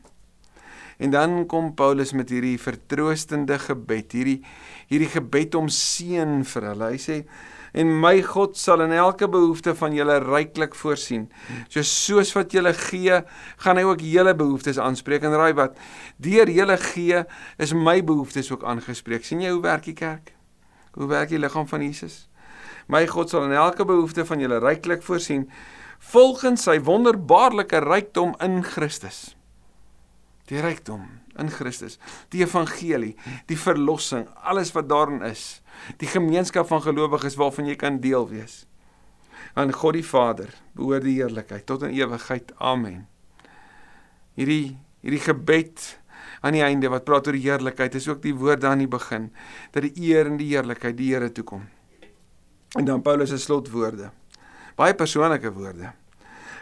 En 0.99 1.11
dan 1.11 1.47
kom 1.47 1.75
Paulus 1.75 2.13
met 2.13 2.31
hierdie 2.31 2.59
vertroostende 2.61 3.59
gebed, 3.59 4.13
hierdie 4.13 4.45
hierdie 4.87 5.11
gebed 5.11 5.55
om 5.55 5.69
seën 5.69 6.45
vir 6.45 6.63
hulle. 6.63 6.91
Hy 6.95 6.99
sê 6.99 7.17
en 7.75 7.91
my 8.01 8.21
God 8.23 8.55
sal 8.59 8.85
in 8.85 8.93
elke 8.95 9.27
behoefte 9.31 9.75
van 9.75 9.95
julle 9.97 10.21
ryklik 10.23 10.77
voorsien. 10.79 11.27
So 11.69 11.83
soos 11.83 12.31
wat 12.37 12.55
julle 12.55 12.71
gee, 12.79 13.19
gaan 13.65 13.81
hy 13.81 13.85
ook 13.89 14.05
julle 14.07 14.35
behoeftes 14.39 14.79
aanspreek 14.79 15.27
en 15.27 15.35
raai 15.35 15.55
wat? 15.59 15.75
Deur 16.23 16.51
julle 16.51 16.77
gee 16.93 17.25
is 17.59 17.75
my 17.75 17.99
behoeftes 18.07 18.53
ook 18.55 18.63
aangespreek. 18.65 19.25
sien 19.25 19.43
jy 19.43 19.51
hoe 19.51 19.63
werk 19.63 19.85
die 19.85 19.99
kerk? 19.99 20.35
Hoe 20.95 21.09
werk 21.11 21.29
die 21.29 21.39
liggaam 21.39 21.67
van 21.67 21.83
Jesus? 21.83 22.29
My 22.87 23.07
God 23.07 23.31
sal 23.31 23.49
in 23.49 23.57
elke 23.57 23.85
behoefte 23.85 24.25
van 24.25 24.41
julle 24.41 24.61
ryklik 24.63 25.03
voorsien 25.03 25.49
volgens 26.13 26.67
sy 26.69 26.79
wonderbaarlike 26.85 27.81
rykdom 27.81 28.35
in 28.45 28.63
Christus. 28.63 29.35
Die 30.47 30.61
rykdom 30.61 31.09
in 31.41 31.51
Christus, 31.51 31.99
die 32.31 32.45
evangelie, 32.45 33.15
die 33.49 33.59
verlossing, 33.59 34.29
alles 34.45 34.71
wat 34.77 34.87
daarin 34.93 35.25
is 35.27 35.64
die 36.01 36.09
gemeenskap 36.09 36.69
van 36.71 36.83
gelowiges 36.83 37.37
waarvan 37.41 37.69
jy 37.71 37.77
kan 37.81 38.01
deel 38.01 38.29
wees. 38.29 38.65
Aan 39.55 39.73
God 39.73 39.99
die 39.99 40.07
Vader 40.07 40.51
behoort 40.75 41.05
die 41.07 41.19
heerlikheid 41.21 41.67
tot 41.67 41.85
in 41.87 41.95
ewigheid. 41.95 42.53
Amen. 42.59 43.05
Hierdie 44.35 44.77
hierdie 45.05 45.21
gebed 45.21 45.83
aan 46.41 46.57
die 46.57 46.65
einde 46.65 46.89
wat 46.93 47.05
praat 47.05 47.29
oor 47.29 47.37
die 47.37 47.45
heerlikheid 47.45 47.95
is 47.99 48.09
ook 48.09 48.23
die 48.25 48.35
woord 48.37 48.65
aan 48.65 48.81
die 48.81 48.91
begin 48.91 49.29
dat 49.75 49.85
die 49.85 49.93
eer 50.09 50.31
en 50.31 50.39
die 50.41 50.49
heerlikheid 50.53 50.97
die 50.97 51.13
Here 51.13 51.31
toe 51.33 51.45
kom. 51.45 51.67
En 52.75 52.89
dan 52.89 53.03
Paulus 53.03 53.31
se 53.31 53.39
slotwoorde. 53.39 54.11
Baie 54.75 54.95
persoonlike 54.99 55.53
woorde. 55.55 55.93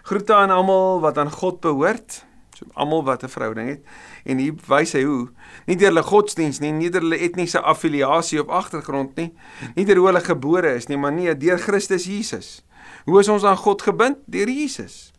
Groete 0.03 0.35
aan 0.35 0.51
almal 0.51 1.01
wat 1.01 1.19
aan 1.19 1.31
God 1.31 1.61
behoort 1.65 2.25
so 2.63 2.71
almal 2.75 3.05
wat 3.05 3.23
'n 3.23 3.29
verhouding 3.29 3.69
het 3.69 3.83
en 4.25 4.39
hier 4.39 4.55
wys 4.69 4.93
hy 4.93 5.03
hoe 5.05 5.29
nie 5.67 5.77
deur 5.77 5.89
hulle 5.91 6.03
godsdiens 6.03 6.61
nie, 6.61 6.73
nie 6.73 6.91
deur 6.91 7.03
hulle 7.03 7.19
etniese 7.19 7.61
affiliasie 7.61 8.41
of 8.41 8.49
agtergrond 8.49 9.17
nie, 9.17 9.33
nie 9.75 9.85
deur 9.85 9.97
hoe 9.97 10.07
hulle 10.07 10.25
gebore 10.25 10.75
is 10.75 10.89
nie, 10.89 10.97
maar 10.97 11.13
nee, 11.13 11.37
deur 11.37 11.59
Christus 11.59 12.05
Jesus. 12.05 12.65
Hoe 13.05 13.21
is 13.21 13.29
ons 13.29 13.45
aan 13.45 13.57
God 13.57 13.83
gebind? 13.83 14.19
Deur 14.27 14.49
Jesus. 14.49 15.13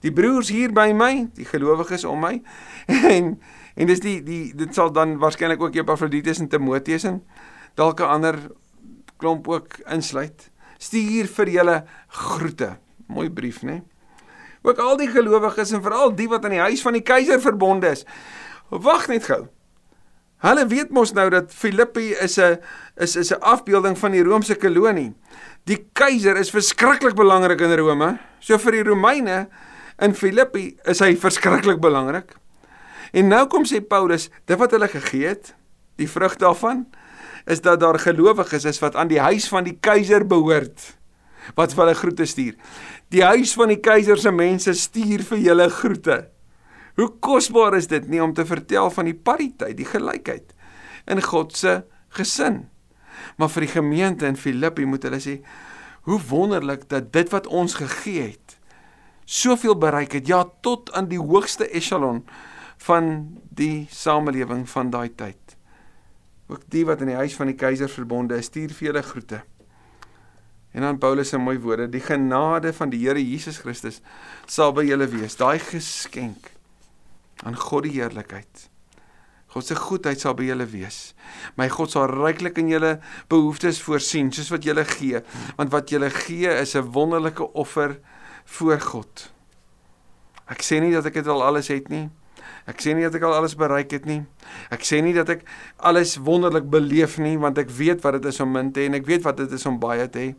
Die 0.00 0.12
broers 0.12 0.48
hier 0.48 0.72
by 0.72 0.92
my, 0.92 1.28
die 1.34 1.44
gelowiges 1.44 2.04
om 2.04 2.20
my 2.20 2.42
en 3.16 3.40
en 3.76 3.86
dis 3.86 4.00
die 4.00 4.22
die 4.22 4.54
dit 4.56 4.74
sal 4.74 4.92
dan 4.92 5.18
waarskynlik 5.18 5.60
ook 5.60 5.74
Epafroditus 5.74 6.38
en 6.40 6.48
Timoteus 6.48 7.04
en 7.04 7.22
dalk 7.74 8.00
'n 8.00 8.08
ander 8.08 8.36
klomp 9.16 9.48
ook 9.48 9.78
insluit. 9.92 10.50
Stuur 10.78 11.26
vir 11.26 11.48
julle 11.48 11.84
groete. 12.08 12.78
Mooi 13.06 13.30
brief, 13.30 13.62
né? 13.62 13.70
Nee? 13.70 13.95
Ook 14.66 14.78
al 14.82 14.96
die 14.96 15.10
gelowiges 15.10 15.72
en 15.72 15.82
veral 15.82 16.14
die 16.14 16.28
wat 16.28 16.44
aan 16.44 16.56
die 16.56 16.64
huis 16.64 16.82
van 16.82 16.96
die 16.98 17.04
keiser 17.06 17.40
verbonde 17.40 17.92
is. 17.94 18.04
Wag 18.70 19.06
net 19.08 19.28
gou. 19.30 19.46
Hulle 20.44 20.66
weet 20.68 20.90
mos 20.92 21.14
nou 21.16 21.28
dat 21.32 21.54
Filippi 21.54 22.12
is 22.12 22.38
'n 22.38 22.58
is 22.96 23.16
is 23.16 23.32
'n 23.32 23.40
afbeelding 23.40 23.98
van 23.98 24.10
die 24.10 24.22
Romeinse 24.22 24.54
kolonie. 24.54 25.14
Die 25.64 25.86
keiser 25.92 26.36
is 26.36 26.50
verskriklik 26.50 27.14
belangrik 27.14 27.60
in 27.60 27.76
Rome. 27.78 28.18
So 28.38 28.58
vir 28.58 28.72
die 28.72 28.82
Romeine 28.82 29.48
in 29.98 30.14
Filippi 30.14 30.76
is 30.84 30.98
hy 30.98 31.16
verskriklik 31.16 31.80
belangrik. 31.80 32.36
En 33.12 33.28
nou 33.28 33.46
kom 33.46 33.64
sê 33.64 33.80
Paulus, 33.80 34.30
dit 34.44 34.58
wat 34.58 34.70
hulle 34.70 34.88
gegee 34.88 35.26
het, 35.26 35.54
die 35.96 36.08
vrug 36.08 36.36
daarvan 36.36 36.86
is 37.46 37.60
dat 37.60 37.80
daar 37.80 37.98
gelowiges 37.98 38.64
is 38.64 38.78
wat 38.78 38.96
aan 38.96 39.08
die 39.08 39.20
huis 39.20 39.48
van 39.48 39.64
die 39.64 39.78
keiser 39.80 40.26
behoort. 40.26 40.96
Wat 41.54 41.74
vir 41.74 41.84
hulle 41.84 41.98
groete 41.98 42.26
stuur. 42.26 42.54
Die 43.14 43.22
huis 43.24 43.54
van 43.54 43.70
die 43.70 43.80
keiser 43.80 44.18
se 44.18 44.32
mense 44.34 44.74
stuur 44.74 45.22
vir 45.30 45.38
julle 45.38 45.68
groete. 45.70 46.18
Hoe 46.96 47.10
kosbaar 47.20 47.76
is 47.76 47.86
dit 47.86 48.08
nie 48.08 48.22
om 48.24 48.32
te 48.34 48.46
vertel 48.48 48.90
van 48.90 49.04
die 49.04 49.14
pariteit, 49.14 49.76
die 49.76 49.88
gelykheid 49.88 50.54
in 51.06 51.22
God 51.22 51.54
se 51.56 51.82
gesin. 52.16 52.64
Maar 53.36 53.52
vir 53.52 53.66
die 53.66 53.74
gemeente 53.76 54.26
in 54.26 54.38
Filippi 54.40 54.86
moet 54.88 55.04
hulle 55.06 55.20
sê 55.22 55.40
hoe 56.06 56.20
wonderlik 56.28 56.86
dat 56.88 57.12
dit 57.12 57.30
wat 57.34 57.46
ons 57.46 57.74
gegee 57.80 58.30
het 58.30 58.56
soveel 59.26 59.74
bereik 59.74 60.12
het, 60.12 60.28
ja 60.30 60.44
tot 60.62 60.92
aan 60.94 61.08
die 61.10 61.18
hoogste 61.18 61.66
echelon 61.74 62.22
van 62.86 63.38
die 63.50 63.86
samelewing 63.90 64.68
van 64.70 64.90
daai 64.90 65.10
tyd. 65.18 65.56
Ook 66.46 66.62
die 66.70 66.84
wat 66.86 67.02
in 67.02 67.10
die 67.10 67.18
huis 67.18 67.34
van 67.34 67.50
die 67.50 67.58
keiser 67.58 67.90
verbonde 67.90 68.38
is, 68.38 68.46
stuur 68.46 68.70
vir 68.70 68.92
julle 68.92 69.02
groete. 69.02 69.40
En 70.76 70.84
dan 70.84 70.98
Paulus 71.00 71.28
se 71.32 71.38
mooi 71.40 71.56
woorde: 71.58 71.88
Die 71.88 72.04
genade 72.04 72.72
van 72.76 72.90
die 72.92 73.00
Here 73.06 73.22
Jesus 73.22 73.62
Christus 73.64 74.02
sal 74.44 74.74
by 74.76 74.84
julle 74.84 75.08
wees. 75.08 75.38
Daai 75.40 75.58
geskenk 75.62 76.50
aan 77.48 77.56
God 77.56 77.86
die 77.88 77.94
heerlikheid. 77.96 78.66
God 79.56 79.64
se 79.64 79.76
goedheid 79.80 80.20
sal 80.20 80.36
by 80.36 80.50
julle 80.50 80.66
wees. 80.68 81.14
My 81.56 81.70
God 81.72 81.94
sal 81.94 82.10
ryklik 82.12 82.60
in 82.60 82.68
julle 82.68 82.98
behoeftes 83.32 83.80
voorsien 83.86 84.28
soos 84.36 84.52
wat 84.52 84.68
julle 84.68 84.84
gee, 84.90 85.22
want 85.56 85.72
wat 85.72 85.92
julle 85.92 86.10
gee 86.12 86.52
is 86.52 86.76
'n 86.76 86.92
wonderlike 86.92 87.52
offer 87.54 87.96
voor 88.44 88.80
God. 88.80 89.30
Ek 90.46 90.60
sê 90.62 90.80
nie 90.80 90.92
dat 90.92 91.06
ek 91.06 91.14
dit 91.14 91.26
al 91.26 91.42
alles 91.42 91.68
het 91.68 91.88
nie. 91.88 92.10
Ek 92.66 92.80
sê 92.82 92.94
nie 92.96 93.06
dat 93.06 93.14
ek 93.18 93.26
al 93.28 93.36
alles 93.38 93.56
bereik 93.58 93.92
het 93.94 94.06
nie. 94.08 94.20
Ek 94.74 94.84
sê 94.86 94.98
nie 95.04 95.14
dat 95.14 95.30
ek 95.30 95.44
alles 95.78 96.16
wonderlik 96.26 96.66
beleef 96.70 97.18
nie, 97.22 97.36
want 97.38 97.58
ek 97.62 97.70
weet 97.70 98.02
wat 98.02 98.18
dit 98.18 98.30
is 98.32 98.40
om 98.42 98.50
min 98.52 98.72
te 98.72 98.82
hê 98.82 98.90
en 98.90 98.98
ek 98.98 99.06
weet 99.06 99.26
wat 99.26 99.38
dit 99.38 99.52
is 99.52 99.66
om 99.66 99.78
baie 99.82 100.08
te 100.10 100.22
hê. 100.22 100.30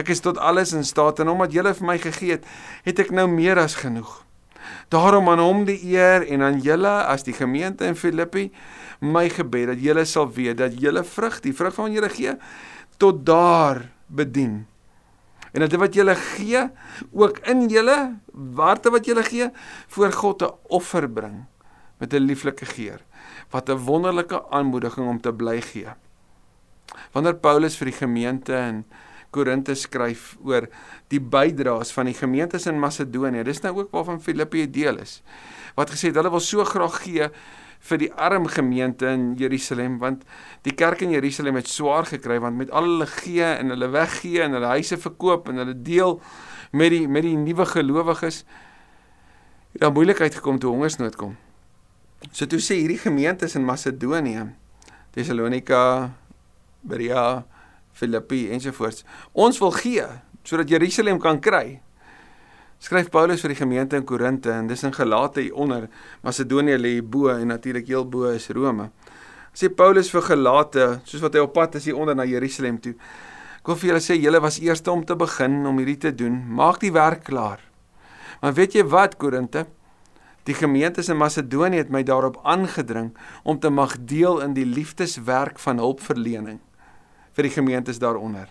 Ek 0.00 0.10
is 0.10 0.24
tot 0.24 0.40
alles 0.42 0.74
in 0.74 0.86
staat 0.86 1.22
en 1.22 1.34
omdat 1.34 1.54
jy 1.54 1.66
vir 1.68 1.86
my 1.86 1.98
gegee 2.02 2.38
het, 2.38 2.48
het 2.86 3.04
ek 3.06 3.14
nou 3.14 3.28
meer 3.30 3.60
as 3.62 3.78
genoeg. 3.78 4.24
Daarom 4.92 5.28
aan 5.28 5.40
hom 5.42 5.64
die 5.68 5.78
eer 5.92 6.24
en 6.26 6.42
aan 6.44 6.58
julle 6.64 6.94
as 7.08 7.24
die 7.24 7.36
gemeente 7.36 7.86
in 7.86 7.96
Filippi 7.96 8.48
my 9.00 9.28
gebed 9.30 9.72
dat 9.72 9.82
julle 9.82 10.04
sal 10.08 10.26
weet 10.32 10.58
dat 10.58 10.74
julle 10.80 11.04
vrug, 11.04 11.38
die 11.44 11.54
vrug 11.54 11.76
van 11.76 11.92
julle 11.94 12.10
gee, 12.12 12.34
tot 12.98 13.24
daar 13.26 13.84
bedien. 14.08 14.64
En 15.52 15.60
dat 15.60 15.72
wat 15.72 15.94
julle 15.94 16.14
gee, 16.14 16.68
ook 17.12 17.38
in 17.48 17.68
julle 17.68 18.18
warte 18.32 18.90
wat 18.90 19.06
julle 19.06 19.22
gee, 19.22 19.50
voor 19.88 20.12
God 20.12 20.42
'n 20.42 20.54
offer 20.68 21.08
bring 21.08 21.46
met 21.98 22.12
'n 22.12 22.24
lieflike 22.24 22.64
geur. 22.64 23.00
Wat 23.50 23.68
'n 23.68 23.76
wonderlike 23.76 24.50
aanmoediging 24.50 25.08
om 25.08 25.20
te 25.20 25.32
bly 25.32 25.60
gee. 25.60 25.88
Wanneer 27.12 27.34
Paulus 27.34 27.76
vir 27.76 27.86
die 27.86 27.98
gemeente 27.98 28.52
in 28.52 28.84
Korinte 29.30 29.74
skryf 29.74 30.36
oor 30.44 30.68
die 31.08 31.20
bydraes 31.20 31.92
van 31.92 32.08
die 32.08 32.14
gemeentes 32.14 32.66
in 32.66 32.78
Macedonië. 32.80 33.44
Dis 33.44 33.60
nou 33.60 33.76
ook 33.76 33.90
waarvan 33.90 34.20
Filippi 34.20 34.70
deel 34.70 34.98
is. 34.98 35.22
Wat 35.74 35.90
gesê 35.90 36.08
het 36.08 36.14
hulle 36.14 36.30
wil 36.30 36.40
so 36.40 36.64
graag 36.64 37.02
gee 37.02 37.28
vir 37.80 37.98
die 37.98 38.12
arm 38.12 38.46
gemeente 38.50 39.06
in 39.06 39.34
Jerusalem 39.38 39.98
want 39.98 40.24
die 40.66 40.74
kerk 40.74 41.02
in 41.06 41.14
Jerusalem 41.14 41.60
het 41.60 41.68
swaar 41.70 42.08
gekry 42.10 42.38
want 42.42 42.56
met 42.58 42.70
al 42.70 42.88
hulle 42.88 43.06
gee 43.06 43.44
en 43.44 43.70
hulle 43.74 43.90
weggee 43.94 44.42
en 44.42 44.56
hulle 44.58 44.72
huise 44.76 44.98
verkoop 44.98 45.48
en 45.48 45.62
hulle 45.62 45.76
deel 45.82 46.18
met 46.72 46.90
die 46.92 47.06
met 47.08 47.22
die 47.24 47.36
nuwe 47.36 47.66
gelowiges 47.66 48.44
het 49.72 49.84
daar 49.84 49.92
moeilikheid 49.92 50.34
gekom 50.34 50.58
toe 50.58 50.72
hongersnood 50.72 51.16
kom. 51.16 51.36
So 52.32 52.48
toe 52.50 52.58
sê 52.58 52.80
hierdie 52.80 52.98
gemeentes 52.98 53.54
in 53.54 53.66
Macedonië, 53.66 54.48
Tessalonika, 55.14 56.14
Berea, 56.82 57.44
Filippi 57.92 58.48
ensovoorts. 58.54 59.04
Ons 59.32 59.60
wil 59.62 59.74
gee 59.76 60.06
sodat 60.42 60.70
Jerusalem 60.72 61.20
kan 61.20 61.40
kry. 61.44 61.78
Skryf 62.78 63.08
Paulus 63.10 63.40
vir 63.42 63.50
die 63.50 63.58
gemeente 63.58 63.98
in 63.98 64.04
Korinte 64.06 64.52
en 64.54 64.68
dis 64.70 64.84
in 64.86 64.92
Galate 64.94 65.42
hieronder. 65.42 65.88
Macedonië 66.22 66.76
lê 66.78 66.92
bo 67.02 67.26
en 67.32 67.50
natuurlik 67.50 67.88
heel 67.90 68.04
bo 68.06 68.30
is 68.30 68.46
Rome. 68.54 68.92
Sê 69.50 69.66
Paulus 69.66 70.12
vir 70.14 70.22
Galate, 70.22 70.84
soos 71.04 71.24
wat 71.24 71.34
hy 71.34 71.42
op 71.42 71.56
pad 71.56 71.74
is 71.80 71.88
hieronder 71.90 72.14
na 72.14 72.26
Jerusalem 72.28 72.78
toe. 72.78 72.94
Ek 73.58 73.66
wil 73.66 73.80
vir 73.80 73.90
julle 73.90 74.04
sê 74.04 74.14
julle 74.14 74.38
was 74.44 74.60
eerste 74.62 74.92
om 74.94 75.02
te 75.02 75.16
begin 75.18 75.64
om 75.66 75.82
hierdie 75.82 75.98
te 76.06 76.14
doen. 76.14 76.38
Maak 76.54 76.78
die 76.84 76.92
werk 76.94 77.26
klaar. 77.26 77.58
Maar 78.38 78.54
weet 78.54 78.78
jy 78.78 78.86
wat 78.86 79.18
Korinte? 79.18 79.66
Die 80.46 80.54
gemeentes 80.54 81.10
in 81.10 81.18
Macedonië 81.18 81.82
het 81.82 81.90
my 81.92 82.04
daarop 82.06 82.38
aangedring 82.46 83.10
om 83.42 83.58
te 83.58 83.74
mag 83.74 83.98
deel 84.06 84.38
in 84.46 84.54
die 84.54 84.64
liefdeswerk 84.64 85.58
van 85.58 85.82
hulpverlening 85.82 86.62
vir 87.34 87.50
die 87.50 87.52
gemeentes 87.58 87.98
daaronder. 87.98 88.46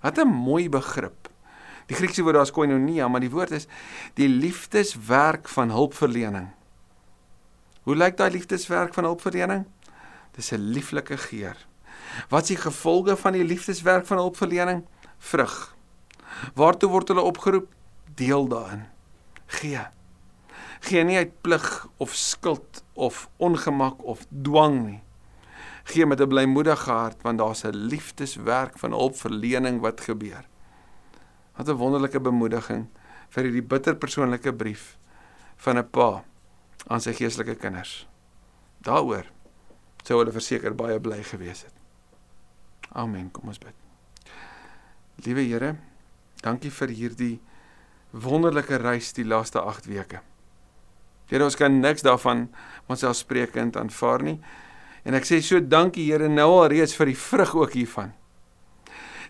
Wat 0.00 0.18
'n 0.18 0.26
mooi 0.28 0.68
begrip. 0.68 1.25
Die 1.86 1.96
Griekse 1.96 2.22
woord 2.22 2.34
daar 2.34 2.46
is 2.48 2.54
koinonia, 2.54 3.08
maar 3.08 3.22
die 3.22 3.30
woord 3.30 3.54
is 3.54 3.68
die 4.18 4.28
liefdeswerk 4.28 5.48
van 5.48 5.70
hulpverlening. 5.70 6.48
Hoe 7.86 7.96
lyk 7.96 8.16
daai 8.18 8.30
liefdeswerk 8.34 8.94
van 8.94 9.06
hulpverlening? 9.06 9.64
Dis 10.34 10.52
'n 10.52 10.72
lieflike 10.74 11.16
geur. 11.16 11.56
Wat 12.28 12.42
is 12.42 12.48
die 12.48 12.62
gevolge 12.62 13.16
van 13.16 13.32
die 13.32 13.44
liefdeswerk 13.44 14.06
van 14.06 14.18
hulpverlening? 14.18 14.84
Vrug. 15.18 15.76
Waartoe 16.54 16.90
word 16.90 17.08
hulle 17.08 17.22
opgeroep? 17.22 17.72
Deel 18.14 18.48
daarin. 18.48 18.86
Gee. 19.46 19.86
Gee 20.80 21.04
nie 21.04 21.16
uit 21.16 21.40
plig 21.40 21.86
of 21.96 22.14
skuld 22.14 22.84
of 22.94 23.28
ongemak 23.36 24.02
of 24.02 24.26
dwang 24.42 24.84
nie 24.86 25.02
gee 25.86 26.06
met 26.06 26.20
'n 26.20 26.28
blymoedige 26.28 26.90
hart 26.90 27.22
want 27.22 27.38
daar's 27.38 27.62
'n 27.64 27.76
liefdeswerk 27.76 28.78
van 28.78 28.90
hulpverlening 28.90 29.80
wat 29.80 30.00
gebeur. 30.00 30.44
Wat 31.56 31.68
'n 31.68 31.76
wonderlike 31.76 32.20
bemoediging 32.20 32.86
vir 33.28 33.42
hierdie 33.42 33.62
bitter 33.62 33.96
persoonlike 33.96 34.52
brief 34.52 34.98
van 35.56 35.78
'n 35.78 35.90
pa 35.90 36.24
aan 36.86 37.00
sy 37.00 37.12
geestelike 37.12 37.54
kinders. 37.54 38.06
Daaroor 38.82 39.24
sou 40.04 40.18
hulle 40.18 40.32
verseker 40.32 40.74
baie 40.74 41.00
bly 41.00 41.22
gewees 41.22 41.62
het. 41.62 41.74
Amen. 42.92 43.30
Kom 43.30 43.48
ons 43.48 43.58
bid. 43.58 43.74
Liewe 45.24 45.42
Here, 45.48 45.76
dankie 46.42 46.70
vir 46.70 46.88
hierdie 46.88 47.40
wonderlike 48.12 48.76
reis 48.76 49.12
die 49.12 49.24
laaste 49.24 49.60
8 49.60 49.86
weke. 49.86 50.20
Here, 51.26 51.44
ons 51.44 51.56
kan 51.56 51.80
niks 51.80 52.02
daarvan 52.06 52.46
onsself 52.86 53.16
spreekend 53.16 53.76
aanvaar 53.76 54.22
nie. 54.22 54.40
En 55.04 55.14
ek 55.14 55.26
sê 55.26 55.40
so 55.42 55.60
dankie 55.60 56.06
Here 56.10 56.28
nou 56.28 56.48
al 56.60 56.68
reeds 56.68 56.94
vir 56.94 57.06
die 57.06 57.18
vrug 57.18 57.54
ook 57.54 57.72
hiervan. 57.72 58.12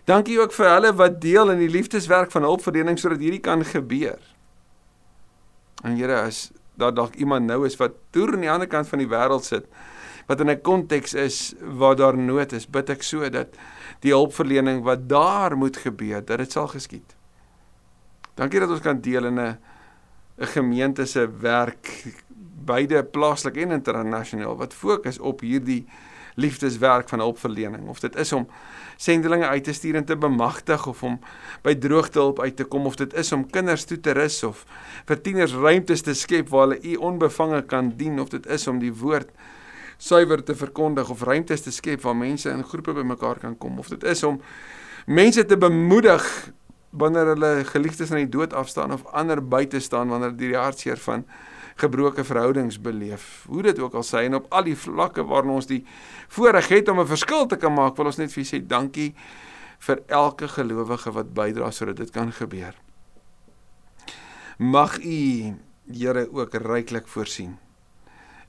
Dankie 0.07 0.37
ook 0.39 0.53
vir 0.55 0.69
hulle 0.71 0.93
wat 0.95 1.19
deel 1.19 1.51
in 1.51 1.59
die 1.59 1.71
liefdeswerk 1.71 2.31
van 2.31 2.45
hulpverlening 2.47 2.95
sodat 2.99 3.19
hierdie 3.19 3.43
kan 3.43 3.65
gebeur. 3.67 4.21
En 5.83 5.97
Here 5.99 6.21
as 6.21 6.47
daar 6.79 6.93
dalk 6.95 7.17
iemand 7.19 7.49
nou 7.49 7.65
is 7.67 7.75
wat 7.75 7.97
toer 8.15 8.37
aan 8.37 8.45
die 8.45 8.51
ander 8.51 8.69
kant 8.71 8.87
van 8.87 9.01
die 9.01 9.09
wêreld 9.09 9.43
sit 9.43 9.67
wat 10.27 10.41
in 10.43 10.49
'n 10.49 10.61
konteks 10.61 11.13
is 11.13 11.55
waar 11.61 11.95
daar 11.95 12.17
nood 12.17 12.51
is, 12.51 12.67
bid 12.67 12.89
ek 12.89 13.03
so 13.03 13.29
dat 13.29 13.55
die 14.01 14.11
hulpverlening 14.11 14.83
wat 14.83 15.07
daar 15.09 15.57
moet 15.57 15.77
gebeur, 15.77 16.25
dat 16.25 16.37
dit 16.37 16.51
sal 16.51 16.67
geskied. 16.67 17.15
Dankie 18.35 18.59
dat 18.59 18.69
ons 18.69 18.81
kan 18.81 19.01
deel 19.01 19.25
in 19.25 19.39
'n 19.39 19.57
'n 20.37 20.47
gemeente 20.47 21.05
se 21.05 21.27
werk 21.39 22.13
beide 22.65 23.03
plaaslik 23.03 23.57
en 23.57 23.71
internasionaal 23.71 24.57
wat 24.57 24.73
fokus 24.73 25.19
op 25.19 25.41
hierdie 25.41 25.87
liefdeswerk 26.37 27.09
van 27.09 27.19
hulpverlening 27.19 27.87
of 27.89 27.99
dit 27.99 28.15
is 28.15 28.31
om 28.33 28.45
sendelinge 28.97 29.47
uit 29.47 29.63
te 29.63 29.73
stuur 29.73 29.95
en 29.95 30.05
te 30.05 30.17
bemagtig 30.17 30.87
of 30.87 31.03
om 31.03 31.19
by 31.65 31.73
droogtehulp 31.81 32.41
uit 32.45 32.55
te 32.55 32.65
kom 32.65 32.85
of 32.85 32.97
dit 32.99 33.13
is 33.17 33.31
om 33.33 33.45
kinders 33.49 33.87
toe 33.89 33.97
te 33.99 34.13
rus 34.17 34.43
of 34.45 34.63
vir 35.09 35.21
tieners 35.25 35.55
ruimtes 35.57 36.05
te 36.05 36.13
skep 36.17 36.51
waar 36.53 36.67
hulle 36.67 36.79
u 36.81 36.95
onbevange 37.09 37.63
kan 37.71 37.89
dien 37.97 38.21
of 38.21 38.29
dit 38.33 38.45
is 38.53 38.67
om 38.69 38.81
die 38.83 38.93
woord 38.93 39.33
suiwer 39.97 40.43
te 40.45 40.55
verkondig 40.55 41.09
of 41.09 41.25
ruimtes 41.25 41.65
te 41.65 41.73
skep 41.73 42.05
waar 42.05 42.17
mense 42.17 42.53
in 42.53 42.63
groepe 42.63 42.93
bymekaar 42.93 43.41
kan 43.41 43.57
kom 43.57 43.81
of 43.81 43.89
dit 43.89 44.05
is 44.05 44.23
om 44.23 44.37
mense 45.07 45.45
te 45.45 45.57
bemoedig 45.57 46.29
wanneer 46.89 47.33
hulle 47.33 47.51
geliefdes 47.65 48.13
aan 48.13 48.25
die 48.27 48.33
dood 48.37 48.53
afstaan 48.53 48.93
of 48.93 49.05
ander 49.09 49.41
buite 49.41 49.79
staan 49.79 50.13
wanneer 50.13 50.37
die 50.37 50.53
hartseer 50.55 51.01
van 51.01 51.25
gebroke 51.77 52.23
verhoudings 52.23 52.79
beleef. 52.81 53.45
Hoe 53.47 53.61
dit 53.61 53.79
ook 53.79 53.93
al 53.93 54.03
sy 54.03 54.25
en 54.27 54.39
op 54.39 54.47
al 54.53 54.63
die 54.63 54.77
vlakke 54.77 55.25
waarin 55.27 55.55
ons 55.57 55.69
die 55.69 55.83
voorreg 56.33 56.67
het 56.73 56.89
om 56.89 56.99
'n 56.99 57.07
verskil 57.07 57.45
te 57.45 57.57
kan 57.57 57.73
maak, 57.73 57.97
wil 57.97 58.05
ons 58.05 58.17
net 58.17 58.33
vir 58.33 58.43
sê 58.43 58.59
dankie 58.67 59.13
vir 59.79 60.01
elke 60.07 60.47
gelowige 60.47 61.11
wat 61.11 61.33
bydra 61.33 61.71
sodat 61.71 61.97
dit 61.97 62.11
kan 62.11 62.31
gebeur. 62.31 62.75
Mag 64.57 64.99
U 64.99 65.53
Here 65.87 66.27
ook 66.33 66.53
ryklik 66.53 67.07
voorsien 67.07 67.57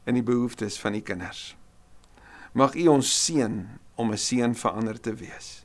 in 0.04 0.14
die 0.14 0.22
behoeftes 0.22 0.80
van 0.80 0.94
U 0.94 1.00
kinders. 1.00 1.56
Mag 2.52 2.74
U 2.74 2.86
ons 2.86 3.24
seën 3.24 3.68
om 3.94 4.10
'n 4.10 4.16
seën 4.16 4.54
vir 4.54 4.70
ander 4.70 5.00
te 5.00 5.14
wees. 5.14 5.64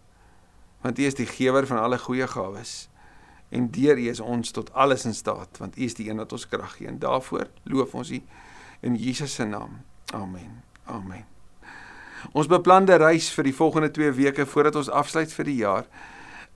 Want 0.82 1.00
U 1.00 1.04
is 1.04 1.16
die 1.16 1.26
gewer 1.26 1.68
van 1.68 1.80
alle 1.80 1.98
goeie 1.98 2.28
gawes 2.28 2.90
en 3.54 3.70
deur 3.72 4.00
U 4.00 4.08
is 4.10 4.20
ons 4.20 4.52
tot 4.52 4.72
alles 4.74 5.06
in 5.06 5.14
staat 5.14 5.62
want 5.62 5.78
U 5.78 5.86
is 5.86 5.98
die 6.00 6.10
een 6.10 6.22
wat 6.22 6.34
ons 6.34 6.48
krag 6.50 6.78
gee 6.78 6.90
en 6.90 7.00
daarvoor 7.00 7.48
loof 7.70 7.94
ons 7.96 8.12
U 8.12 8.22
in 8.84 8.96
Jesus 9.00 9.34
se 9.34 9.46
naam. 9.48 9.80
Amen. 10.14 10.64
Amen. 10.86 11.24
Ons 12.32 12.50
beplande 12.52 12.96
reis 13.00 13.30
vir 13.36 13.48
die 13.48 13.56
volgende 13.56 13.92
2 13.92 14.12
weke 14.18 14.46
voordat 14.46 14.76
ons 14.80 14.90
afsluit 14.90 15.32
vir 15.34 15.48
die 15.48 15.60
jaar 15.62 15.88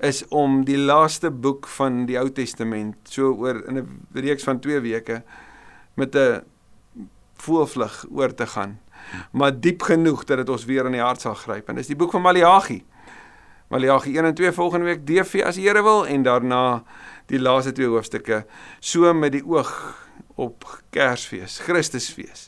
is 0.03 0.21
om 0.29 0.61
die 0.65 0.77
laaste 0.77 1.31
boek 1.31 1.67
van 1.77 2.05
die 2.09 2.19
Ou 2.19 2.27
Testament 2.29 3.09
so 3.09 3.33
oor 3.33 3.63
in 3.67 3.77
'n 3.77 4.07
reeks 4.13 4.43
van 4.43 4.59
2 4.59 4.79
weke 4.81 5.23
met 5.95 6.15
'n 6.15 6.43
voelvlug 7.33 8.05
oor 8.09 8.33
te 8.33 8.47
gaan. 8.47 8.79
Maar 9.31 9.59
diep 9.59 9.81
genoeg 9.81 10.23
dat 10.23 10.37
dit 10.37 10.49
ons 10.49 10.65
weer 10.65 10.85
in 10.85 10.91
die 10.91 11.01
hart 11.01 11.21
sal 11.21 11.33
gryp. 11.33 11.69
En 11.69 11.75
dis 11.75 11.87
die 11.87 11.95
boek 11.95 12.11
van 12.11 12.21
Maleagi. 12.21 12.83
Maleagi 13.67 14.13
1 14.15 14.25
en 14.25 14.35
2 14.35 14.51
volgende 14.51 14.85
week 14.85 15.05
DV 15.07 15.41
as 15.43 15.57
die 15.59 15.67
Here 15.67 15.83
wil 15.83 16.05
en 16.07 16.23
daarna 16.23 16.83
die 17.27 17.39
laaste 17.39 17.73
twee 17.75 17.89
hoofstukke 17.91 18.45
so 18.79 19.11
met 19.13 19.33
die 19.35 19.43
oog 19.43 19.71
op 20.39 20.63
Kersfees, 20.93 21.59
Christusfees. 21.65 22.47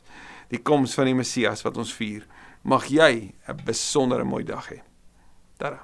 Die 0.49 0.61
koms 0.63 0.93
van 0.95 1.09
die 1.09 1.17
Messias 1.17 1.65
wat 1.65 1.77
ons 1.77 1.91
vier. 1.93 2.23
Mag 2.63 2.87
jy 2.87 3.33
'n 3.47 3.59
besondere 3.65 4.23
mooi 4.23 4.43
dag 4.43 4.69
hê. 4.71 4.79
Tada. 5.57 5.83